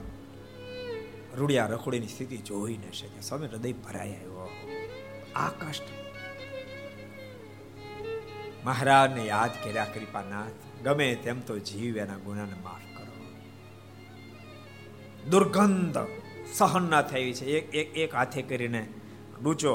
[1.37, 4.51] રૂડિયા રખોડીની સ્થિતિ જોઈ ન શકે સ્વામી હૃદય ભરાઈ આવ્યો.
[5.37, 5.83] આ કષ્ટ
[8.65, 13.25] મહારાજને યાદ કર્યા, કૃપાનાથ, ગમે તેમ તો જીવ એના ગુનાને માફ કરો.
[15.31, 15.99] દુર્ગંધ
[16.53, 17.45] સહન ના થઈ છે.
[17.45, 18.89] એક એક એક હાથે કરીને
[19.43, 19.75] ડૂચો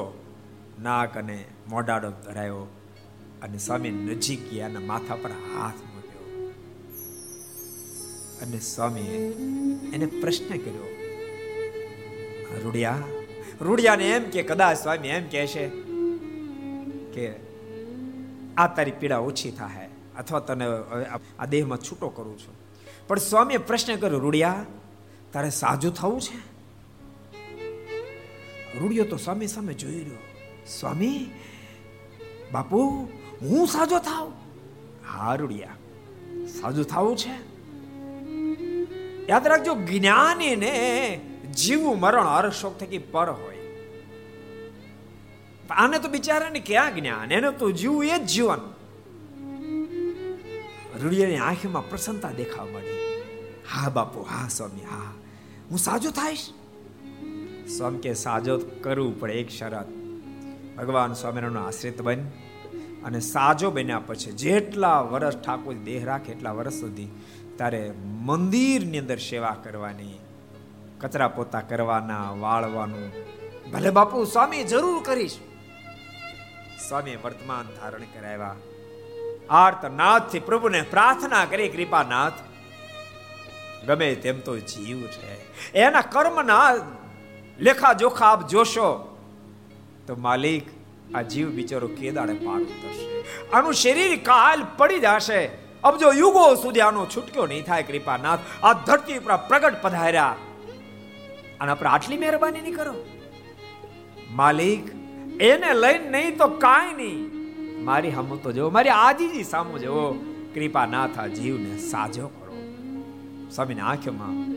[0.82, 2.62] નાક અને મોઢાડો ધરાયો
[3.42, 6.50] અને સ્વામી નજીક ગયા માથા પર હાથ મૂક્યો.
[8.42, 9.18] અને સ્વામીએ
[9.94, 10.88] એને પ્રશ્ન કર્યો,
[12.64, 12.98] રૂડિયા,
[13.60, 15.68] રૂડિયાને એમ કે, કદાચ સ્વામી એમ કહે છે
[17.14, 17.34] કે
[18.56, 20.66] આ તારી પીડા ઓછી થાય અથવા તને
[21.38, 22.54] આ દેહમાં છૂટો કરું છું.
[23.06, 24.66] પણ સ્વામીએ પ્રશ્ન કર્યો, રૂડિયા,
[25.32, 26.55] તારે સાજુ થવું છે?
[28.80, 30.18] રૂડિયો તો સ્વામી સામે જોઈ રહ્યો.
[30.80, 31.30] સ્વામી,
[32.52, 33.08] બાપુ,
[33.42, 34.32] હું સાજો થાવ.
[35.08, 35.76] હા, રૂડિયા,
[36.46, 37.56] સાજો થવું છે.
[39.28, 41.20] યાદ રાખજો જ્ઞાની ને
[41.56, 43.56] જીવવું મરણ શોક થકી પર હોય.
[45.70, 47.32] આને તો બિચારાને ક્યાં જ્ઞાન?
[47.32, 48.58] એને તો જીવવું એ જ જીવન.
[51.02, 53.22] રૂડિયાની આંખમાં પ્રસન્નતા દેખાવા માંડી.
[53.70, 55.12] હા, બાપુ, હા, સ્વામી, હા,
[55.70, 56.48] હું સાજો થાઈશ.
[57.66, 59.86] સ્વામી કે સાજો કરવું પડે એક શરત.
[60.76, 62.24] ભગવાન સ્વામિનારાયણનો આશ્રિત બન
[63.04, 67.08] અને સાજો બન્યા પછી જેટલા વર્ષ ઠાકોર દેહ રાખે એટલા વર્ષ સુધી
[67.58, 70.18] તારે મંદિરની અંદર સેવા કરવાની,
[71.00, 73.12] કચરા પોતા કરવાના, વાળવાનું.
[73.72, 75.36] ભલે બાપુ સ્વામી જરૂર કરીશ.
[76.88, 78.54] સ્વામી વર્તમાન ધારણ કરાવ્યા.
[79.50, 82.32] આર્તનાથથી પ્રભુને પ્રાર્થના કરી, કૃપાનાથ,
[83.86, 85.32] ગમે તેમ તો જીવ છે.
[85.72, 86.74] એના કર્મના
[87.60, 89.16] લેખા જોખા આપ જોશો,
[90.06, 90.62] તો માલિક
[91.14, 93.24] આ જીવ બિચારો કેદાડે પાર ઉતરશે.
[93.50, 95.46] આનું શરીર કાલ પડી જશે.
[95.84, 100.36] અબજો યુગો સુધી આનો છૂટક્યો નહીં થાય, કૃપાનાથ, આ ધરતી ઉપર પ્રગટ પધાર્યા.
[101.60, 102.94] અને આપણે આટલી મહેરબાની નહીં કરો.
[104.30, 104.88] માલિક,
[105.42, 107.36] એને લઈને નહીં તો કાંઈ નહીં.
[107.84, 110.14] મારી હમ તો જો મારી આજીજી સામો જો
[110.54, 112.56] કૃપા આ જીવને સાજો કરો.
[113.50, 114.52] સ્વામીની આંખોમાં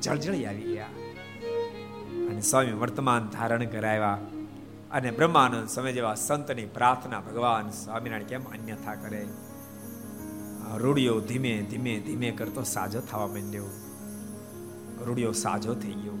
[0.00, 0.86] જળજળી આવી ગયા.
[2.36, 4.18] અને સ્વામી વર્તમાન ધારણ કરાવ્યા
[4.90, 9.26] અને બ્રહ્માનંદ સમય જેવા સંતની પ્રાર્થના ભગવાન સ્વામિનારાયણ કેમ અન્યથા કરે?
[10.76, 13.66] રૂડિયો ધીમે ધીમે ધીમે કરતો સાજો થવા માંડ્યો.
[15.04, 16.12] રૂડિયો સાજો થઈ ગયો.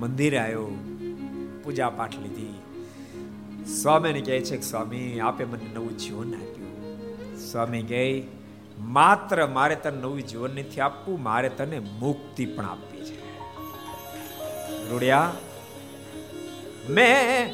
[0.00, 0.68] મંદિરે આવ્યો
[1.64, 2.58] પૂજા પાઠ લીધી.
[3.82, 6.96] સ્વામીને કહે છે કે સ્વામી, આપે મને નવું જીવન આપ્યું.
[7.38, 8.26] સ્વામી કહે,
[8.78, 12.89] માત્ર મારે તને નવું જીવન નથી આપવું, મારે તને મુક્તિ પણ આપવી.
[14.90, 15.32] છે રૂડિયા
[16.88, 17.52] મેં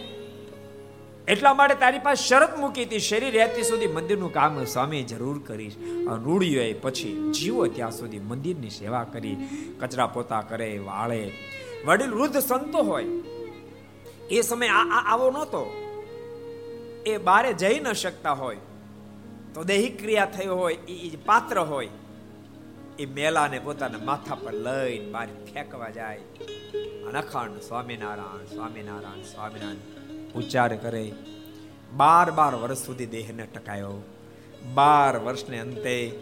[1.29, 5.77] એટલા માટે તારી પાસે શરત મૂકી હતી શરીર રહેતી સુધી મંદિરનું કામ સ્વામી જરૂર કરીશ
[6.25, 9.37] રૂડિયોએ પછી જીવો ત્યાં સુધી મંદિરની સેવા કરી.
[9.81, 11.33] કચરા પોતા કરે, વાળે.
[11.85, 13.05] વડીલ વૃદ્ધ સંતો હોય.
[14.31, 14.69] એ સમય
[15.07, 15.75] આવો નહોતો.
[17.07, 18.57] એ બારે જઈ ન શકતા હોય.
[19.55, 21.89] તો દૈહિક ક્રિયા થઈ હોય એ પાત્ર હોય.
[22.99, 26.17] એ મેલાને પોતાના માથા પર લઈને બહાર ફેંકવા જાય.
[27.07, 31.13] અને અખંડ સ્વામિનારાયણ સ્વામિનારાયણ સ્વામિનારાયણ, ઉચ્ચાર કરે.
[31.97, 34.03] બાર બાર વર્ષ સુધી દેહને ટકાયો.
[34.75, 36.21] બાર વર્ષને અંતે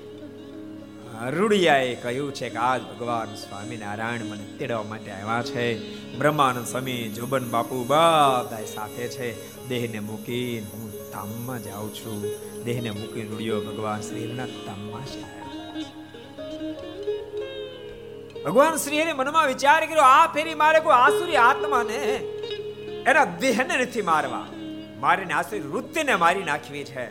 [1.31, 5.95] રૂડિયાએ કહ્યું છે કે આજ ભગવાન સ્વામિનારાયણ મને તેડવા માટે આવ્યા છે.
[6.19, 9.29] બ્રહ્માનંદ સ્વામી, જોબન બાપુ બધા સાથે છે.
[9.69, 12.25] દેહને મૂકીને હું ધામમાં જાઉં છું.
[12.65, 15.44] દેહને મૂકીને રૂડિયો ભગવાન શ્રીના ધામમાં છે
[18.45, 21.99] ભગવાન શ્રીએ મનમાં વિચાર કર્યો, આ ફેરી મારે કોઈ આસુરી આત્માને
[23.07, 24.47] એના દેહને નથી મારવા.
[25.01, 27.05] મારીને આસુરી વૃત્તિને મારી નાખવી છે.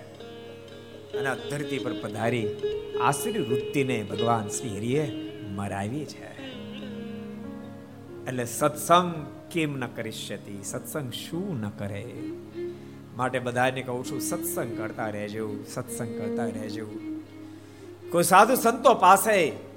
[1.17, 2.47] અને ધરતી પર પધારી
[3.01, 5.11] આસુરી વૃત્તિને ભગવાન શ્રી હરિએ
[5.49, 6.31] મરાવી છે.
[8.27, 10.11] એટલે સત્સંગ કેમ ન કરી
[10.63, 12.05] સત્સંગ શું ન કરે?
[13.15, 16.87] માટે બધાને કહું છું, સત્સંગ કરતા રહેજો, સત્સંગ કરતા રહેજો.
[18.11, 19.72] કોઈ સાધુ સંતો પાસે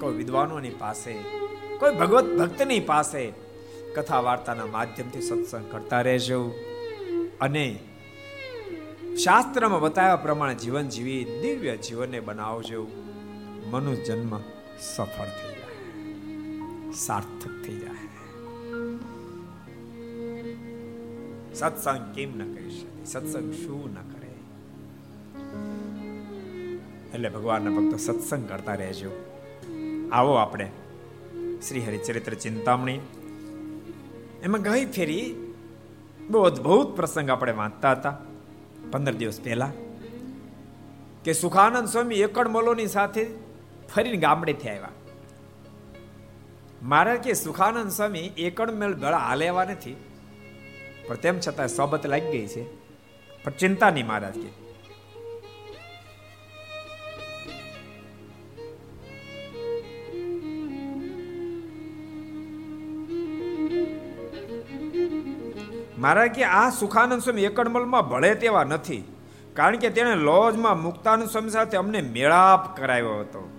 [0.00, 1.12] કોઈ વિદ્વાનોની પાસે,
[1.78, 3.32] કોઈ ભગવત ભક્તની પાસે
[3.94, 6.54] કથા વાર્તાના માધ્યમથી સત્સંગ કરતા રહેજો.
[7.40, 7.78] અને
[9.24, 12.86] શાસ્ત્રમાં બતાવ્યા પ્રમાણે જીવન જીવી દિવ્ય જીવનને બનાવજો.
[13.70, 14.38] મનુષ્ય જન્મ
[14.80, 16.92] સફળ થઈ જાય.
[16.92, 18.08] સાર્થક થઈ જાય.
[21.54, 23.04] સત્સંગ કેમ ન કરી શકે?
[23.04, 24.32] સત્સંગ શું ન કરે?
[27.14, 29.35] એટલે ભગવાનના ભક્તો સત્સંગ કરતા રહેજો.
[30.12, 30.70] આવો આપણે.
[31.68, 33.00] શ્રી હરિચરિત્ર ચિંતામણી.
[34.42, 35.52] એમાં ગઈ ફેરી
[36.28, 38.18] બહુ અદભુત પ્રસંગ આપણે વાંચતા હતા.
[38.90, 39.72] પંદર દિવસ પહેલા
[41.24, 43.26] કે સુખાનંદ સ્વામી એકડ મોલોની સાથે
[43.94, 44.88] ફરીને ગામડેથી આવ્યા.
[46.82, 49.96] મારા કે સુખાનંદ સ્વામી એકડ મેળ ગળા હાલેવા નથી,
[51.06, 52.62] પણ તેમ છતાં સોબત લાગી ગઈ છે.
[53.44, 54.65] પણ ચિંતા નહીં મહારાજ કે.
[65.98, 69.02] મારા કે આ સુખાનંદ સ્વામી એકડમલમાં ભળે તેવા નથી,
[69.54, 73.50] કારણ કે તેણે લોજમાં મુક્તાનંદ સ્વામી સાથે અમને મેળાપ કરાવ્યો હતો.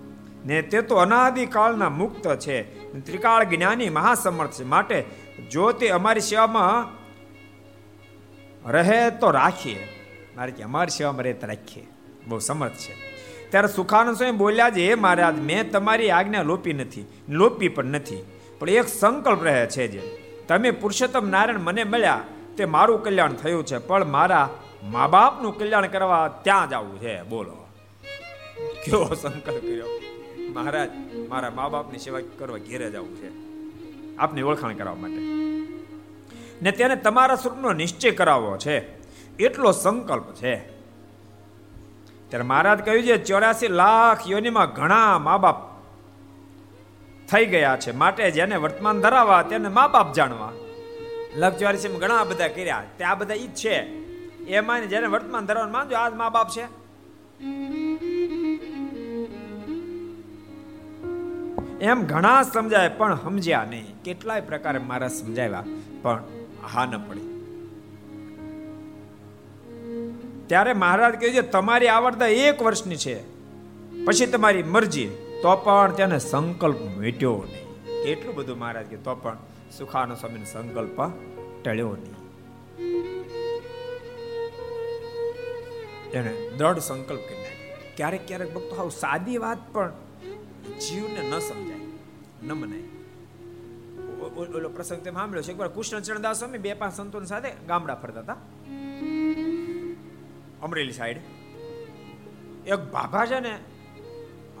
[0.46, 2.62] ને તે તો અનાદિકાળના મુક્ત છે
[3.00, 4.64] ત્રિકાળ જ્ઞાની મહાસમર્થ છે.
[4.64, 5.04] માટે
[5.50, 6.98] જો તે અમારી સેવામાં
[8.72, 9.88] રહે તો રાખીએ.
[10.36, 11.86] મારે કે અમારી સેવામાં રહે તો રાખીએ.
[12.26, 12.94] બહુ સમર્થ છે.
[13.50, 18.24] ત્યારે સુખાનંદ સ્વામી બોલ્યા છે, હે મહારાજ, મેં તમારી આજ્ઞા લોપી નથી, લોપી પણ નથી,
[18.58, 20.27] પણ એક સંકલ્પ રહે છે જે.
[20.48, 22.24] તમે પુરુષોત્તમ નારાયણ મને મળ્યા,
[22.56, 24.50] તે મારું કલ્યાણ થયું છે, પણ મારા
[24.82, 27.22] મા બાપનું કલ્યાણ કરવા ત્યાં જવું છે.
[27.22, 27.66] બોલો.
[28.84, 29.86] કેવો સંકલ્પ કર્યો?
[30.52, 30.90] મહારાજ,
[31.28, 33.28] મારા મા બાપની સેવા કરવા ઘેરે જવું છે.
[34.16, 35.18] આપની ઓળખાણ કરવા માટે.
[36.62, 38.78] ને તેને તમારા સ્વરૂપનો નિશ્ચય કરાવવો છે.
[39.36, 40.56] એટલો સંકલ્પ છે.
[42.28, 45.67] ત્યારે મહારાજ કહ્યું છે ચોરાસી લાખ યોનીમાં ઘણા મા બાપ
[47.30, 47.92] થઈ ગયા છે.
[47.92, 50.52] માટે જેને વર્તમાન ધરાવવા તેને મા બાપ જાણવા.
[51.36, 52.84] લક્ષ ઘણા બધા કર્યા.
[52.98, 53.98] તે આ બધા ઈ જ છે.
[54.44, 56.62] એમાં જેને વર્તમાન ધરાવવાનું માનજો આ મા બાપ છે.
[61.80, 64.02] એમ ઘણા સમજાય, પણ સમજ્યા નહીં.
[64.02, 65.64] કેટલાય પ્રકારે મારા સમજાવ્યા,
[66.02, 66.22] પણ
[66.74, 67.28] હા ન પડી.
[70.46, 73.22] ત્યારે મહારાજ કહે છે, તમારી આવડતા એક વર્ષની છે.
[74.04, 75.10] પછી તમારી મરજી.
[75.42, 77.66] તો પણ તેને સંકલ્પ મેટ્યો નહીં.
[78.02, 79.36] એટલું બધું મહારાજ કે તો પણ
[79.78, 80.98] સુખાનો સ્વામીનો સંકલ્પ
[81.64, 82.16] ટળ્યો નહીં.
[86.12, 87.78] એને દ્રઢ સંકલ્પ કરી નાખ્યો.
[87.96, 89.92] ક્યારેક ક્યારેક ભક્તો હાવ સાદી વાત પણ
[90.88, 91.86] જીવને ન સમજાય,
[92.42, 92.84] ન મનાય.
[94.58, 95.52] ઓલો પ્રસંગ તેમ સાંભળ્યો છે.
[95.52, 98.36] એકવાર કૃષ્ણચરણદાસ સ્વામી બે પાંચ સંતો સાથે ગામડા ફરતા હતા.
[100.62, 101.18] અમરેલી સાઈડ
[102.66, 103.58] એક બાબા છે ને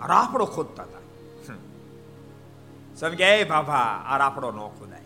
[0.06, 0.98] રાફડો ખોદતા હતા.
[2.96, 5.00] સ્વામી કે બાબા આ રાફડો ન ખોદાય.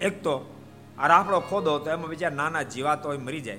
[0.00, 0.54] એક તો
[0.98, 3.58] આ રાફડો ખોદો તો એમાં બીજા નાના જીવાતો મરી જાય.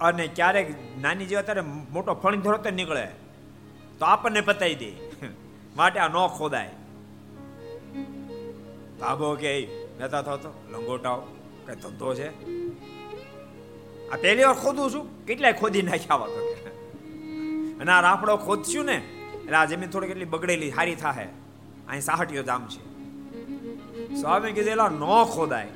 [0.00, 1.60] અને ક્યારેક નાની જીવાત ત્યારે
[1.90, 3.06] મોટો ફણી ધરો તો નીકળે.
[3.98, 4.92] તો આપણને પતાવી દે.
[5.76, 6.70] માટે આ ન ખોદાય.
[9.00, 9.68] તાબો કે
[10.00, 10.64] નતા થતો?
[10.70, 11.20] લંગોટાઓ?
[11.66, 12.28] કઈ ધંધો છે?
[14.10, 15.26] આ પહેલી વાર ખોદું છું.
[15.26, 16.59] કેટલાય ખોદી નાખ્યા તો
[17.80, 18.96] અને આ રાફડો ખોદશું ને,
[19.44, 21.28] એટલે આ જમીન થોડી કેટલી બગડેલી, હારી થાય
[21.88, 22.90] અહીં સાહટીઓ જામ છે.
[24.20, 25.66] સ્વામી કીધેલા ન ખોદાય.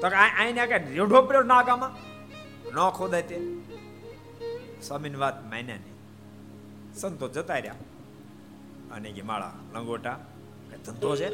[0.00, 0.06] તો
[0.38, 1.90] આઈને કે રેઢો પડ્યો નાગામાં?
[2.74, 3.40] ન ખોદાય તે.
[4.82, 5.94] સ્વામીની વાત માન્યા નહીં.
[6.94, 7.74] સંતો જતા રહ્યા.
[8.92, 10.18] અને કે માળા લંગોટા,
[10.70, 11.26] કે ધંધો છે?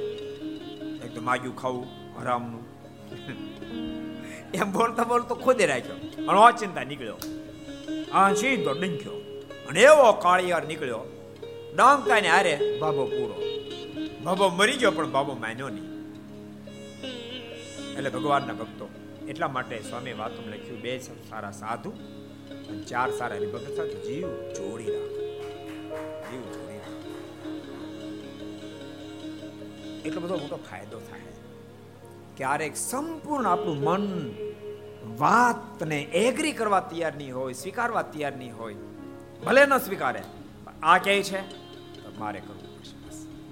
[1.04, 1.86] એક તો માગ્યું ખાવું
[2.20, 2.64] હરામનું
[4.54, 5.94] એમ બોલતા બોલતો ખોદે રાખ્યો.
[6.28, 7.16] અને અચિંતા નીકળ્યો.
[8.12, 9.17] આ સીધો ડંખ્યો
[9.68, 11.00] અને એવો કાળિયાર નીકળ્યો.
[11.76, 13.42] ડંકા ને હારે બાબો પૂરો.
[14.22, 15.88] બાબો મરી ગયો, પણ બાબો માન્યો નહીં.
[17.96, 18.88] એટલે ભગવાનના ભક્તો,
[19.28, 21.90] એટલા માટે સ્વામી વાતો લખ્યું, બે સારા સાધુ
[22.68, 25.20] અને ચાર સારા હરિભગત સાથે જીવ જોડી રાખો.
[26.30, 27.08] જીવ જોડી રાખો.
[30.04, 31.20] એટલો બધો મોટો ફાયદો થાય.
[32.36, 34.34] ક્યારેક સંપૂર્ણ આપણું મન
[35.18, 38.74] વાતને એગ્રી કરવા તૈયાર નહીં હોય, સ્વીકારવા તૈયાર નહીં હોય.
[39.46, 40.22] ભલે ન સ્વીકારે
[40.82, 41.40] આ કહે છે?
[42.18, 42.68] મારે કરવું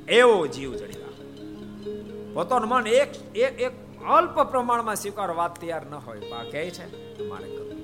[0.09, 0.97] એવો જીવ ચડી
[2.34, 3.72] પોતાનું મન એક એક એક
[4.09, 7.18] અલ્પ પ્રમાણમાં સ્વીકાર, વાત તૈયાર ન હોય આ કહે છે?
[7.28, 7.76] મારે કરવું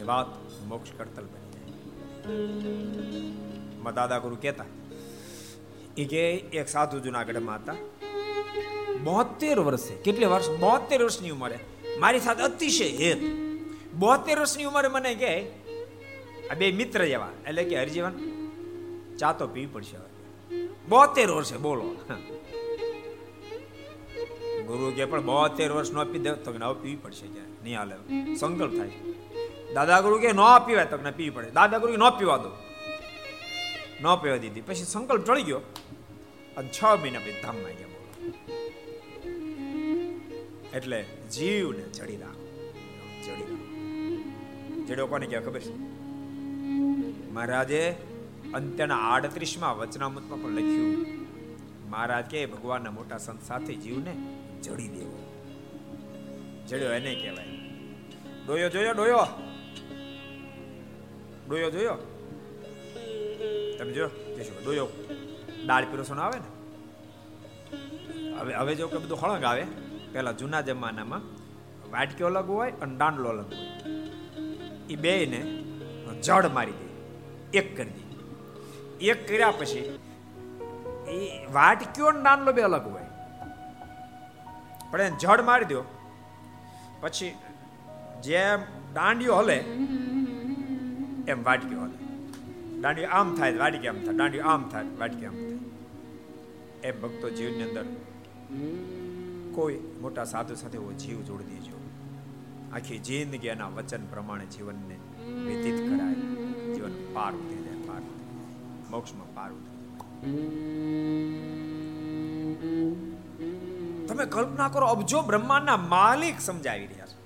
[0.00, 0.26] એ વાત
[0.64, 3.92] મોક્ષ કરતલ બની જાય.
[3.92, 4.66] દાદા ગુરુ કહેતા
[5.96, 7.74] એ કે એક સાધુ જુનાગઢમાં હતા.
[9.04, 10.50] બોતેર વર્ષે, કેટલી વર્ષ?
[10.50, 11.58] બોતેર વર્ષની ઉંમરે.
[11.98, 13.18] મારી સાથે અતિશય હેત.
[13.94, 15.63] બોતેર વર્ષની ઉંમરે મને કે
[16.50, 17.30] આ બે મિત્ર જેવા.
[17.48, 18.14] એટલે કે હરજીવન,
[19.18, 19.96] ચા તો પીવી પડશે
[20.88, 21.86] બોતેર વર્ષે બોલો.
[24.66, 27.96] ગુરુ કે પણ બોતેર વર્ષ નો પી દે તમને હવે પીવી પડશે ક્યારે નહીં હાલે.
[28.36, 28.90] સંકલ્પ થાય
[29.74, 31.50] દાદા ગુરુ કે ન પીવાય તમને પીવી પડે.
[31.50, 32.50] દાદા ગુરુ ન પીવા દો.
[34.02, 34.60] ન પીવા દીધી.
[34.60, 35.60] પછી સંકલ્પ ચડી ગયો.
[36.56, 37.92] અને છ મહિના પછી ધામમાં ગયા
[40.74, 42.44] એટલે જીવને જડી રાખો.
[43.24, 44.84] જડી રાખો.
[44.86, 45.93] જડ્યો કોને ક્યાં ખબર છે?
[47.34, 47.96] મહારાજે
[48.54, 51.06] અંત્યના આડત્રીસમાં વચનામૃતમાં પણ લખ્યું,
[51.90, 54.12] મહારાજ કે ભગવાનના મોટા સંત સાથે જીવને
[54.62, 55.18] જડી દેવો.
[56.68, 57.46] જડ્યો એને કહેવાય.
[58.46, 59.26] ડોયો જોયો, ડોયો?
[61.48, 61.94] ડોયો જોયો?
[63.78, 64.06] તમે જો
[64.64, 64.86] ડોયો.
[65.66, 66.50] દાળ પીરસણ આવે ને?
[68.36, 69.66] હવે હવે જો કે બધું હળંગ આવે.
[70.12, 71.22] પેલા જૂના જમાનામાં
[71.90, 73.66] વાટકી અલગ હોય અને દાંડલો અલગ હોય.
[74.90, 75.40] એ બે ને
[76.22, 76.93] જડ મારી દે.
[77.54, 79.08] એક કરી દીધી.
[79.08, 79.98] એક કર્યા પછી
[81.08, 83.06] એ વાટક્યો ને દાંડલો બે અલગ હોય.
[84.90, 85.82] પણ એને જડ મારી દો.
[87.00, 87.32] પછી
[88.22, 88.60] જેમ
[88.94, 89.56] દાંડિયો હલે,
[91.28, 91.98] એમ વાટક્યો હલે.
[92.80, 95.58] દાંડિયો આમ થાય, વાટકી આમ થાય, દાંડિયો આમ થાય, વાટકી આમ થાય.
[96.88, 97.84] એમ ભક્તો જીવની અંદર
[99.54, 101.76] કોઈ મોટા સાધુ સાથે એવો જીવ જોડી દેજો.
[102.72, 104.96] આખી જિંદગી એના વચન પ્રમાણે જીવનને
[105.46, 106.33] વ્યતીત કરાય.
[107.14, 108.02] પાર ઉતરી જાય પાર.
[108.90, 109.74] મોક્ષમાં પાર ઉતરી
[114.06, 117.16] તમે કલ્પના કરો અબજો બ્રહ્માંડના માલિક સમજાવી રહ્યા છે.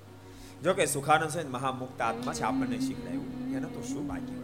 [0.63, 3.51] જો કે સુખાનંદ સ્વામી મહામુક્ત આત્મા છે, આપણને શીખડાયું.
[3.51, 4.43] એને તો શું બાકી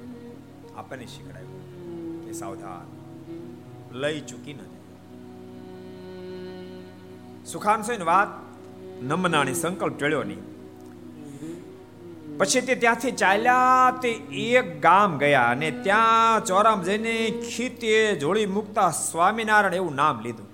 [0.75, 2.25] આપણને શીખડાયું.
[2.25, 2.95] કે સાવધાન.
[3.91, 4.75] લઈ ચૂકી નથી
[7.45, 8.27] સુખાન છે વાત
[9.03, 10.54] નમનાની સંકલ્પ ટળ્યો નહીં.
[12.37, 18.91] પછી તે ત્યાંથી ચાલ્યા તે એક ગામ ગયા અને ત્યાં ચોરામ જઈને ખીતે જોડી મુકતા
[18.91, 20.47] સ્વામિનારાયણ એવું નામ લીધું.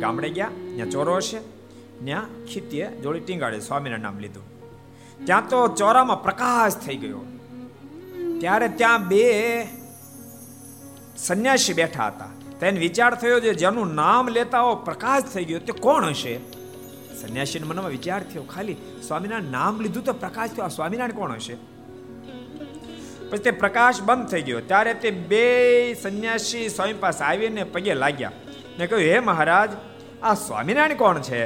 [0.00, 1.38] ગામડે ગયા ત્યાં ચોરો હશે
[2.04, 4.44] ત્યાં ખીતે જોડી ટીંગાડે સ્વામિનારાયણ નામ લીધું.
[5.24, 7.20] ત્યાં તો ચોરામાં પ્રકાશ થઈ ગયો.
[8.40, 9.64] ત્યારે ત્યાં બે
[11.16, 12.28] સંન્યાસી બેઠા હતા.
[12.60, 16.55] તેને વિચાર થયો છે જેનું નામ લેતા હો પ્રકાશ થઈ ગયો તે કોણ હશે?
[17.26, 20.64] સંન્યાસીના મનમાં વિચાર થયો, ખાલી સ્વામિનારાયણ નામ લીધું તો પ્રકાશ થયો.
[20.64, 21.56] આ સ્વામિનારાયણ કોણ હશે?
[23.30, 24.60] પછી તે પ્રકાશ બંધ થઈ ગયો.
[24.60, 25.44] ત્યારે તે બે
[26.02, 28.32] સંન્યાસી સ્વામી પાસે આવીને પગે લાગ્યા
[28.78, 29.70] ને કહ્યું, હે મહારાજ,
[30.22, 31.42] આ સ્વામિનારાયણ કોણ છે?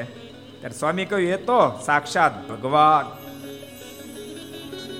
[0.60, 3.06] ત્યારે સ્વામી કહ્યું, એ તો સાક્ષાત ભગવાન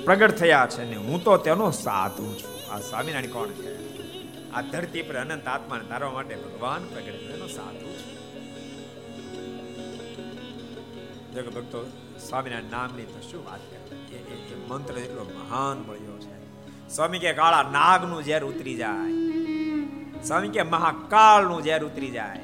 [0.04, 2.72] પ્રગટ થયા છે ને હું તો તેનો સાધુ છું.
[2.72, 3.70] આ સ્વામિનારાયણ કોણ છે?
[4.52, 7.89] આ ધરતી પર અનંત આત્માને ધારવા માટે ભગવાન પ્રગટ થયો સાધુ
[11.30, 11.84] છે જગ ભક્તો
[12.28, 16.88] સ્વામિનારાયણ નામની તો શું વાત કરે એ મંત્ર એટલો મહાન મળ્યો છે.
[16.88, 19.12] સ્વામી કે કાળા નાગનું ઝેર ઉતરી જાય.
[20.22, 22.40] સ્વામી કે મહાકાળનું ઝેર ઉતરી જાય.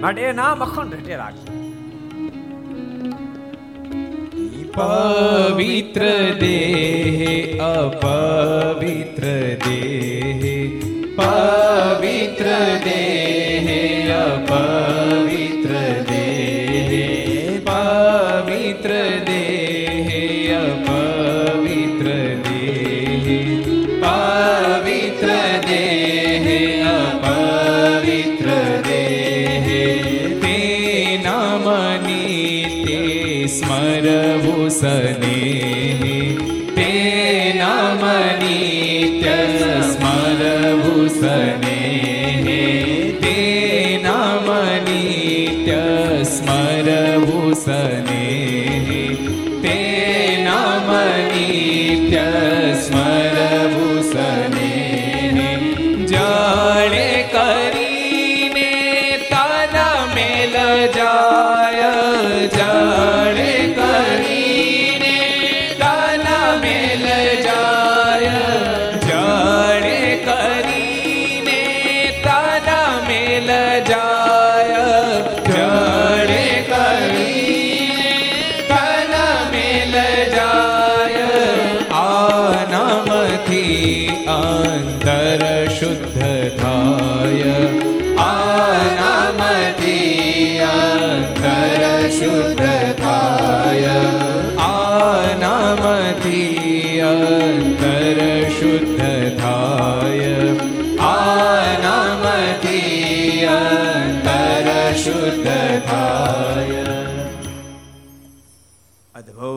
[0.00, 1.16] માટે એ નામ અખંડ રટે
[4.74, 6.02] પવિત્ર
[6.40, 7.20] દેહ
[7.60, 9.24] અપવિત્ર
[9.62, 10.42] દેહ
[11.16, 12.48] પવિત્ર
[12.84, 13.68] દેહ
[14.18, 15.23] અપવિત્ર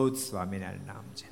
[0.08, 1.28] અદ્ભુત સ્વામિનારાયણ નામ છે.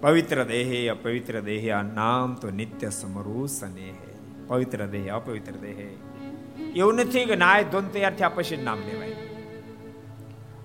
[0.00, 3.94] પવિત્ર દેહે, અપવિત્ર દેહે, આ નામ તો નિત્ય સમરૂ સ્નેહ
[4.46, 5.78] પવિત્ર દેહ, અપવિત્ર દેહ.
[6.76, 9.16] એવું નથી કે નાય ધોન તૈયાર થયા પછી નામ લેવાય.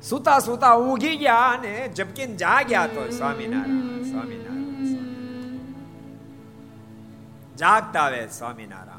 [0.04, 4.76] સુતા સુતા ઊંઘી ગયા અને જબકીને જાગ્યા તો સ્વામિનારાયણ સ્વામિનારાયણ
[7.56, 8.99] જાગતા આવે સ્વામિનારાયણ.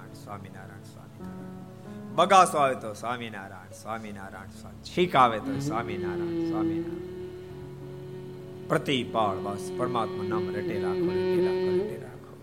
[2.21, 7.01] બગાસો આવે તો સ્વામિનારાયણ સ્વામિનારાયણ સ્વામી છીક આવે તો સ્વામિનારાયણ સ્વામિનારાયણ
[8.69, 12.35] પ્રતિપાળ બસ પરમાત્મા નામ રટે રાખો રટે રાખો રટે રાખો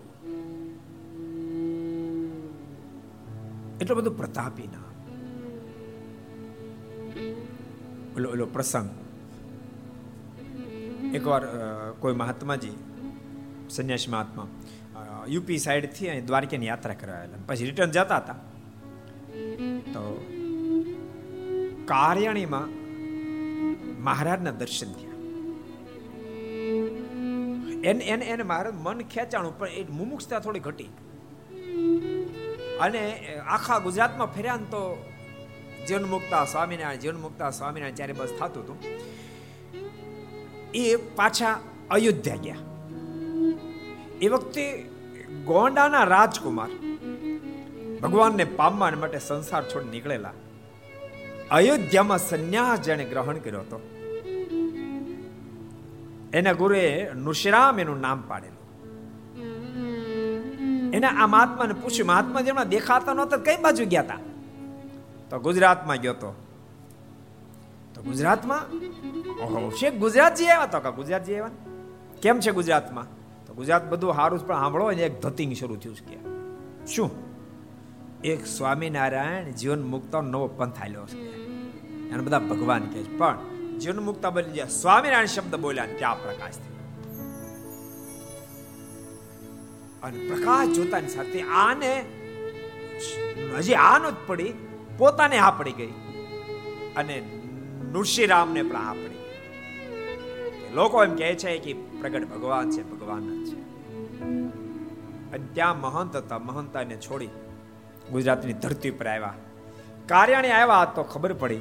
[3.78, 4.92] એટલો બધો પ્રતાપી નામ
[8.16, 8.90] ઓલો ઓલો પ્રસંગ
[11.14, 11.42] એકવાર
[12.00, 12.76] કોઈ મહાત્માજી
[13.70, 14.48] સંન્યાસી મહાત્મા
[15.28, 18.40] યુપી સાઈડથી અહીં દ્વારકાની યાત્રા કરવા આવેલા પછી રિટર્ન જતા હતા
[19.94, 20.02] તો
[21.84, 22.68] કાર્યાણીમાં
[24.02, 25.16] મહારાજના દર્શન થયા.
[27.84, 30.90] એને એને એને મહારાજ મન ખેંચાણું, પણ એ મુમુક્ષતા થોડી ઘટી.
[32.80, 33.02] અને
[33.48, 34.82] આખા ગુજરાતમાં ફેર્યા તો
[35.88, 38.78] જીવન મુક્તા સ્વામિનારાયણ જીવન મુક્તા સ્વામિનારાયણ જ્યારે બસ થતું હતું,
[40.74, 41.54] એ પાછા
[41.90, 42.62] અયોધ્યા ગયા.
[44.20, 44.64] એ વખતે
[45.46, 46.70] ગોંડાના રાજકુમાર
[48.02, 50.32] ભગવાનને પામવા માટે સંસાર છોડ નીકળેલા.
[51.50, 53.94] અયોધ્યામાં સંન્યાસ જેણે ગ્રહણ કર્યો હતો.
[56.34, 58.58] એના ગુરુએ નુશરામ એનું નામ પાડેલું.
[60.90, 64.18] એને આ મહાત્માને પૂછ્યું, મહાત્મા જેમના દેખાતા નહોતા કઈ બાજુ ગયા હતા
[65.30, 66.34] તો ગુજરાતમાં ગયો તો.
[67.94, 68.62] તો ગુજરાતમાં?
[69.44, 71.50] ઓહો, છે ગુજરાતજી આવ્યા તો કે ગુજરાતજી આવ્યા?
[72.22, 73.06] કેમ છે ગુજરાતમાં?
[73.46, 76.18] તો ગુજરાત બધું સારું પણ સાંભળો એક ધતિંગ શરૂ થયું છે
[76.86, 77.27] શું?
[78.24, 81.18] એક સ્વામિનારાયણ જીવન મુક્ત નવો પંથ આલ્યો છે
[82.10, 83.38] એને બધા ભગવાન કહે છે પણ
[83.78, 84.66] જીવન મુક્તા બની ગયા.
[84.66, 86.76] સ્વામિનારાયણ શબ્દ બોલ્યા ત્યાં પ્રકાશ થયો.
[90.02, 92.04] અને પ્રકાશ જોતાની સાથે આને
[93.58, 94.52] હજી આનો જ પડી
[94.98, 95.92] પોતાને હા પડી ગઈ.
[96.96, 97.22] અને
[97.92, 100.74] નૃષિરામને પણ હા પડી ગઈ.
[100.74, 103.58] લોકો એમ કહે છે કે પ્રગટ ભગવાન છે ભગવાન જ છે.
[105.32, 107.28] અને ત્યાં મહંત હતા મહંતાને છોડી
[108.12, 109.34] ગુજરાતની ધરતી પર આવ્યા.
[110.06, 111.58] કાર્યાણી આવ્યા તો ખબર પડી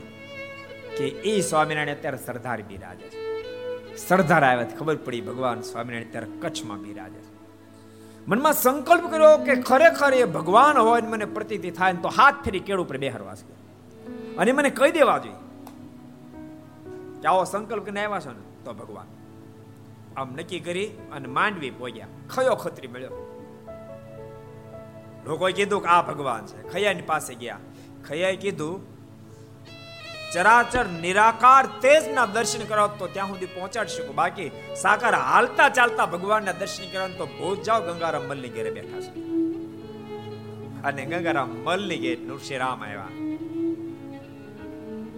[0.98, 3.28] કે એ સ્વામિનારાયણ અત્યારે સરદાર બિરાજે છે.
[3.98, 7.38] સરદાર આવ્યા ખબર પડી ભગવાન સ્વામિનારાયણ અત્યારે કચ્છમાં બિરાજે છે.
[8.28, 12.60] મનમાં સંકલ્પ કર્યો કે ખરેખર એ ભગવાન હોય ને મને પ્રતીતિ થાય તો હાથ ફેરી
[12.60, 13.54] કેળ ઉપર બેહરવા છે.
[14.38, 15.36] અને મને કહી દેવા જોઈએ
[17.28, 19.06] આવો સંકલ્પ કરીને આવ્યા છો ને તો ભગવાન.
[20.18, 23.37] આમ નક્કી કરી અને માંડવી પોગ્યા ખયો ખત્રી મળ્યો.
[25.28, 26.69] લોકોએ કીધું કે આ ભગવાન છે.
[26.69, 27.59] ખૈયાની પાસે ગયા.
[28.07, 28.97] ખૈયાએ કીધું,
[30.34, 34.15] ચરાચર નિરાકાર તેજના દર્શન કરાવ તો ત્યાં સુધી પહોંચાડી શકું.
[34.15, 34.51] બાકી
[34.82, 39.19] સાકાર હાલતા ચાલતા ભગવાનના દર્શન કરાવ તો ભોજ જાઓ, ગંગારામ મલની ઘરે બેઠા છે.
[40.84, 43.07] અને ગંગારામ મલની ઘેર નૃસિંહરામ આવ્યા.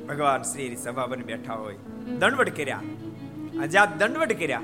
[0.07, 1.76] ભગવાન શ્રી સભા બની બેઠા હોય.
[2.18, 2.78] દંડવટ કર્યા.
[2.78, 4.62] અને જ્યાં દંડવટ કર્યા.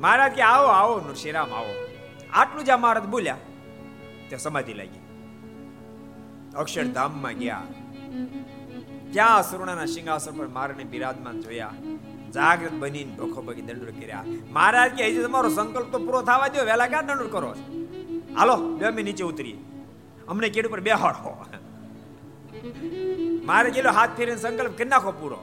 [0.00, 1.86] મહારાજ કે આવો આવો નૃસિંહરામ આવો.
[2.32, 3.36] આટલું જ્યાં મહારાજ બોલ્યા.
[4.26, 5.04] ત્યાં સમાધિ લાગી
[6.56, 7.64] અક્ષરધામમાં ગયા
[9.12, 11.74] ત્યાં સુરણાના સિંહાસન પર મારને બિરાજમાન જોયા
[12.32, 16.64] જાગૃત બનીને ભોખો ભગી દંડ કર્યા મહારાજ કે હજી તમારો સંકલ્પ તો પૂરો થવા દો
[16.64, 17.50] વહેલા ક્યાં દંડ કરો
[18.36, 19.58] હાલો બે અમે નીચે ઉતરીએ
[20.28, 21.32] અમને કેડ ઉપર બેહાડો
[23.46, 25.40] મારે ગયેલો હાથ ફેરીને સંકલ્પ કરી નાખો પૂરો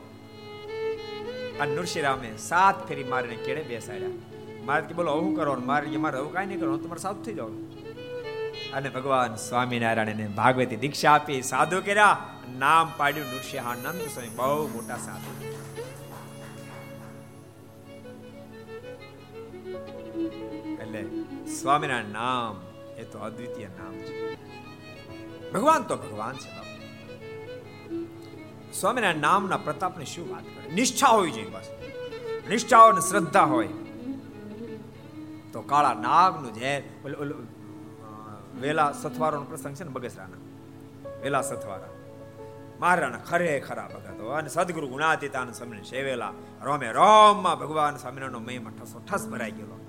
[1.58, 6.18] અને નુરશીરામે સાત ફેરી મારીને કેડે બેસાડ્યા મારે કે બોલો હું કરો મારે કે મારે
[6.18, 7.83] હું કાંઈ નહીં હું તમારે સાથ થઈ જવાનું
[8.74, 12.17] અને ભગવાન સ્વામિનારાયણ ભાગવતી દીક્ષા આપી સાધુ કર્યા.
[12.57, 15.45] નામ પાડ્યું નૃસિંહાનંદ સ્વામી, બહુ મોટા સાધુ.
[20.74, 21.05] એટલે
[21.53, 22.61] સ્વામિનારાયણ નામ,
[22.97, 24.36] એ તો અદ્વિતીય નામ છે.
[25.51, 26.63] ભગવાન તો ભગવાન છે
[28.74, 30.76] સ્વામિનારાયણ નામના પ્રતાપની શું વાત કરે?
[30.76, 31.67] નિષ્ઠા હોવી જોઈએ બસ.
[32.49, 33.67] નિષ્ઠા અને શ્રદ્ધા હોય.
[35.53, 36.84] તો કાળા નાગનું ઝેર
[38.62, 40.38] વેલા સથવારોનો પ્રસંગ છે ને બગસરાના.
[41.22, 41.89] વેલા સથવારા.
[42.80, 46.34] મહારાણા ખરે ખરા ભગતો અને સદગુરુ ગુણાતીતાન સ્વામી સેવેલા
[46.64, 49.80] રોમે રોમમાં ભગવાન સ્વામિનારાયણનો મહિમા ઠસો ઠસ ભરાઈ ગયેલો.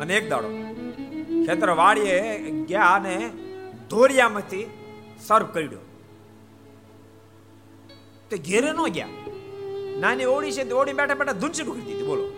[0.00, 0.48] અને એક દાડો
[1.46, 3.32] ખેતર વાડીએ ગયા અને
[3.90, 4.70] ધોરિયામાંથી
[5.26, 5.78] સર્વ કર્યો.
[8.30, 9.08] તે ઘેરે ન ગયા.
[10.00, 12.32] નાની ઓડી છે તે ઓડી બેઠા બેઠા ધૂંચી કરી દીધી બોલો.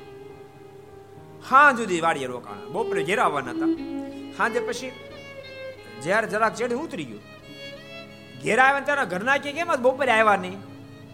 [1.51, 2.73] હા જુદી વાડીએ રોકાણ.
[2.73, 3.97] બપોરે ઘેરાવાના હતા.
[4.37, 4.93] સાંજે પછી
[6.03, 7.23] જ્યારે જરાક ચડી ઉતરી ગયું.
[8.43, 10.59] ઘેર આવ્યા ત્યારે ઘરના કે કેમ બપોરે આવ્યા નહીં?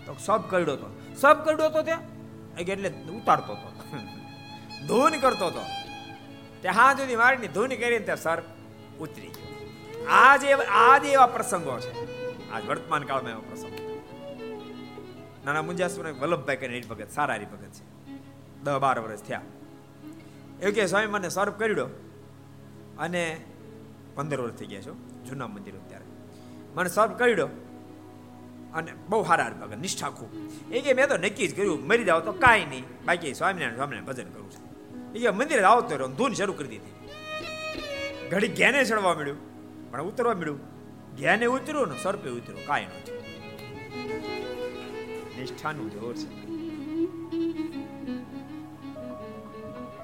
[0.06, 0.88] તો સબ કરડ્યો તો.
[1.16, 2.02] સબ કરડ્યો તો ત્યાં?
[2.58, 3.68] એટલે ઉતારતો હતો
[4.88, 5.62] ધૂન કરતો હતો
[6.62, 8.42] તે હા સુધી મારીની ધૂન કરીને ત્યાં સર
[9.00, 9.48] ઉતરી ગયો.
[10.08, 11.92] આજે આજે એવા પ્રસંગો છે.
[12.50, 13.78] આજ વર્તમાન કાળમાં એવા પ્રસંગો
[15.44, 17.84] નાના મુંજાસુર વલ્લભભાઈ કરીને ભગત સારા હરિભગત છે.
[18.62, 19.40] દસ બાર વર્ષ થયા.
[20.62, 21.88] એવું કે સ્વામી મને સર્વ કર્યો.
[22.98, 23.40] અને
[24.14, 24.94] પંદર વર્ષ થઈ ગયા છો
[25.28, 26.04] જૂના મંદિર ત્યારે
[26.74, 27.48] મને સર્વ કર્યો
[28.74, 30.30] અને બહુ સારા ભગત નિષ્ઠા ખૂબ.
[30.72, 32.84] એ કે મેં તો નક્કી જ કર્યું, મરી જાવ તો કાંઈ નહીં.
[33.04, 34.64] બાકી સ્વામિનારાયણ સ્વામિનારાયણ ભજન કરું છું.
[35.12, 36.94] એ કે મંદિરે આવતો રહ્યો ધૂન શરૂ કરી દીધી.
[38.28, 39.38] ઘડી ઘેને ચડવા મળ્યું,
[39.90, 40.60] પણ ઉતરવા મળ્યું.
[41.16, 43.12] ઘેને ઉતર્યું ને સર્પે ઉતર્યું, કાંઈ નથી
[45.40, 46.28] નિષ્ઠાનું જોર છે.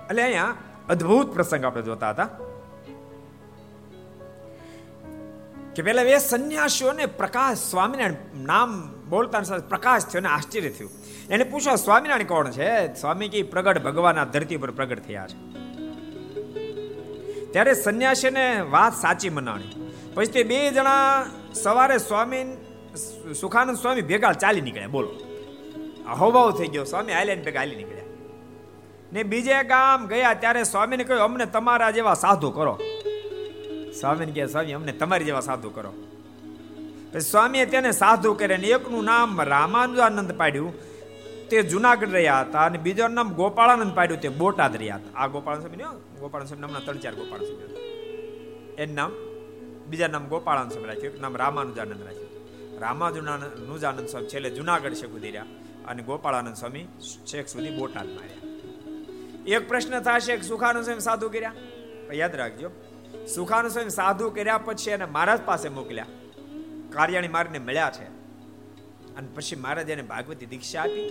[0.09, 0.55] એટલે અહીંયા
[0.89, 2.29] અદ્ભુત પ્રસંગ આપણે જોતા હતા.
[5.79, 10.91] કે પેલા એ સંન્યાસીઓને પ્રકાશ સ્વામિનારાયણ નામ બોલતા સાથે પ્રકાશ થયો ને આશ્ચર્ય થયું.
[11.31, 12.95] એને પૂછ્યું સ્વામિનારાયણ કોણ છે?
[12.95, 15.35] સ્વામી કે પ્રગટ ભગવાન આ ધરતી પર પ્રગટ થયા છે.
[17.53, 19.93] ત્યારે સંન્યાસીને વાત સાચી મનાણી.
[20.15, 22.45] પછી તે બે જણા સવારે સ્વામી
[23.41, 24.89] સુખાનંદ સ્વામી ભેગા ચાલી નીકળ્યા.
[24.89, 25.15] બોલો.
[26.19, 26.85] હોબાવ થઈ ગયો.
[26.85, 28.05] સ્વામી આઈલેન્ડ ભેગા હાલી નીકળ્યા.
[29.13, 32.81] ને બીજે ગામ ગયા ત્યારે સ્વામીને કહ્યું, અમને તમારા જેવા સાધુ કરો.
[34.01, 35.93] સ્વામીને કહે, સ્વામી, અમને તમારી જેવા સાધુ કરો.
[37.13, 40.73] પછી સ્વામીએ તેને સાધુ કરે ને એકનું નામ રામાનુજાનંદ પાડ્યું.
[41.49, 44.21] તે જુનાગઢ રહ્યા હતા અને બીજાનું નામ ગોપાળાનંદ પાડ્યું.
[44.21, 45.19] તે બોટાદ રહ્યા હતા.
[45.19, 45.77] આ ગોપાળ સ્વામી
[46.21, 47.77] ગોપાળન સ્વામી નામના ત્રણ ચાર ગોપાળ સ્વામી
[48.79, 49.13] એનું નામ
[49.87, 51.15] બીજા નામ ગોપાળાનંદ સ્વામી રાખ્યું.
[51.15, 52.29] એક નામ રામાનુજાનંદ રાખ્યું.
[52.81, 55.45] રામાનુજાનંદ સ્વામી છેલ્લે જુનાગઢ છે સુધી રહ્યા
[55.89, 56.85] અને ગોપાળાનંદ સ્વામી
[57.33, 59.57] છેક સુધી બોટાદ રહ્યા.
[59.57, 61.53] એક પ્રશ્ન થશે સુખાનંદ સ્વામી સાધુ કર્યા.
[62.13, 62.71] યાદ રાખજો
[63.35, 66.07] સુખાનંદ સ્વામી સાધુ કર્યા પછી એને મહારાજ પાસે મોકલ્યા.
[66.91, 68.05] કાર્યાણી મારીને મળ્યા છે.
[69.17, 71.09] અને પછી મહારાજ એને ભાગવતી દીક્ષા આપી,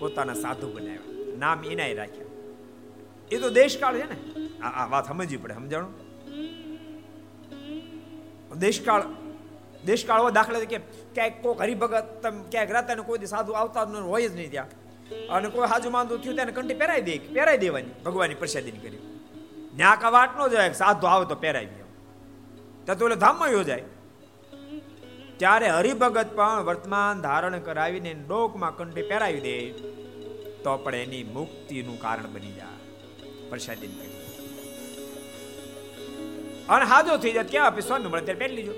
[0.00, 1.38] પોતાના સાધુ બનાવ્યા.
[1.38, 2.26] નામ એનાય રાખ્યા.
[3.32, 4.48] એ તો દેશકાળ છે ને?
[4.62, 5.94] આ વાત સમજવી પડે, સમજાણું?
[8.58, 9.02] દેશકાળ
[9.84, 10.78] દેશકાળ દાખલા કે
[11.14, 14.66] ક્યાંક કોઈક હરિભગત ક્યાંક રહેતા કોઈ સાધુ આવતા હોય જ નહીં ત્યાં.
[15.28, 18.98] અને કોઈ હાજુ માંદુ થયું તેને કંઠી પહેરાઈ દે પહેરાઈ દેવાની, ભગવાનની પ્રસાદી કરી.
[19.78, 21.78] ન્યા કા વાટ નો જાય સાધુ આવે તો પહેરાવી
[22.84, 23.86] ત્યાં તો તો ધામમાં યોજાય.
[25.40, 29.54] ત્યારે હરિભગત પણ વર્તમાન ધારણ કરાવીને ડોકમાં કંઠી પહેરાવી દે,
[30.64, 32.80] તો પણ એની મુક્તિનું કારણ બની જાય.
[33.50, 33.90] પ્રસાદી
[36.68, 38.74] અને હાજો થઈ જાય ક્યાં આપી સ્વામી મળે, ત્યારે પહેરી લીજો.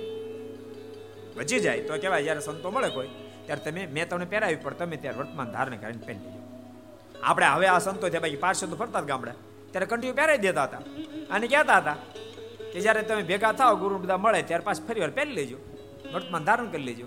[1.36, 3.10] બચી જાય તો કેવાય જયારે સંતો મળે કોઈ,
[3.46, 6.40] ત્યારે તમે, મેં તમને પહેરાવી પણ તમે ત્યારે વર્તમાન ધારણ કરીને પહેરી લીજો
[7.22, 9.34] આપણે હવે આ સંતો છે, બાકી પાર્ષદો ફરતા જ ગામડે.
[9.72, 10.78] ત્યારે કંઠીઓ પહેરાવી દેતા હતા.
[11.30, 11.96] અને કહેતા હતા
[12.72, 15.56] કે જ્યારે તમે ભેગા થાવ ગુરુ બધા મળે ત્યારે પાછ ફરી વાર પહેરી લેજો.
[16.14, 17.06] વર્તમાન ધારણ કરી લેજો.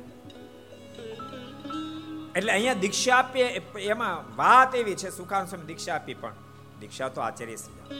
[2.36, 3.48] એટલે અહીંયા દીક્ષા આપીએ
[3.80, 6.34] એમાં વાત એવી છે, સુખાન સ્વામી દીક્ષા આપી પણ.
[6.80, 8.00] દીક્ષા તો આચાર્ય શ્રી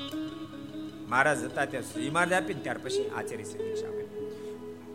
[1.08, 4.06] મહારાજ હતા ત્યાં શ્રી મહારાજ આપી ત્યાર પછી આચાર્ય શ્રી દીક્ષા આપે.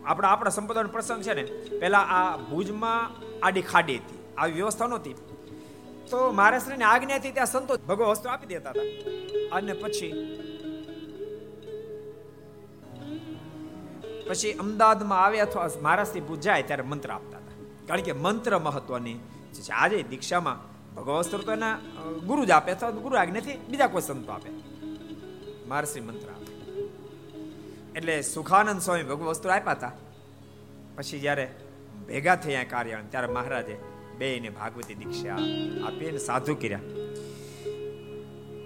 [0.05, 1.43] આપણા આપણા સંપદાનો પ્રસંગ છે ને
[1.79, 3.11] પેલા આ ભુજમાં
[3.45, 4.17] આડી ખાડી હતી.
[4.37, 5.15] આવી વ્યવસ્થા નહોતી.
[6.11, 8.85] તો મહારાષ્ટ્રની આજ્ઞાથી ત્યાં સંતો ભગવો વસ્તુ આપી દેતા હતા.
[9.55, 10.09] અને પછી
[14.29, 17.53] પછી અમદાવાદમાં આવે અથવા મહારાષ્ટ્રથી પૂજાય જાય ત્યારે મંત્ર આપતા હતા.
[17.87, 19.13] કારણ કે મંત્ર મહત્વની
[19.53, 19.71] છે.
[19.71, 20.57] આજે દીક્ષામાં
[20.95, 21.77] ભગવસ્ત્ર તો એના
[22.25, 24.49] ગુરુ જ આપે અથવા ગુરુ આજ્ઞાથી બીજા કોઈ સંતો આપે.
[25.67, 26.51] મહારાષ્ટ્રી મંત્ર આપે.
[27.95, 29.91] એટલે સુખાનંદ સ્વામી ભગવસ્ત્ર આપ્યા હતા.
[30.95, 31.55] પછી જ્યારે
[32.07, 33.90] ભેગા થયા કાર્યાણ, ત્યારે મહારાજે
[34.21, 35.35] બે ને ભાગવતી દીક્ષા
[35.87, 36.79] આપી સાધુ કર્યા.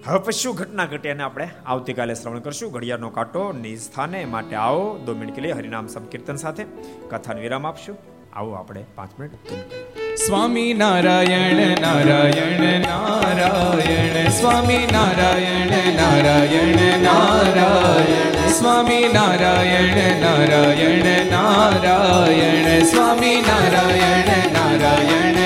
[0.06, 2.72] હવે પછી શું ઘટના ઘટે એને આપણે આવતીકાલે શ્રવણ કરશું.
[2.72, 4.98] ઘડિયાળનો કાંટો નિજ સ્થાને માટે આવો.
[5.06, 6.66] દો મિનિટ કે લીએ હરિનામ સંકીર્તન સાથે
[7.10, 7.96] કથાને વિરામ આપશું.
[8.32, 14.28] આવો આપણે પાંચ મિનિટ સ્વામી નારાયણ નારાયણ નારાયણ.
[14.30, 18.48] સ્વામી નારાયણ નારાયણ નારાયણ.
[18.48, 22.82] સ્વામી નારાયણ નારાયણ નારાયણ.
[22.84, 25.45] સ્વામી નારાયણ નારાયણ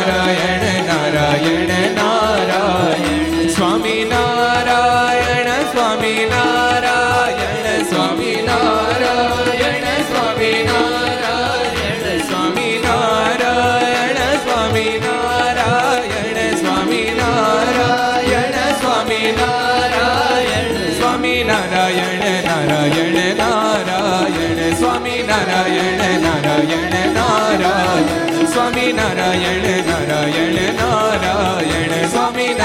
[0.00, 4.04] નારાયણ નારાયણ નારાયણ સ્વામી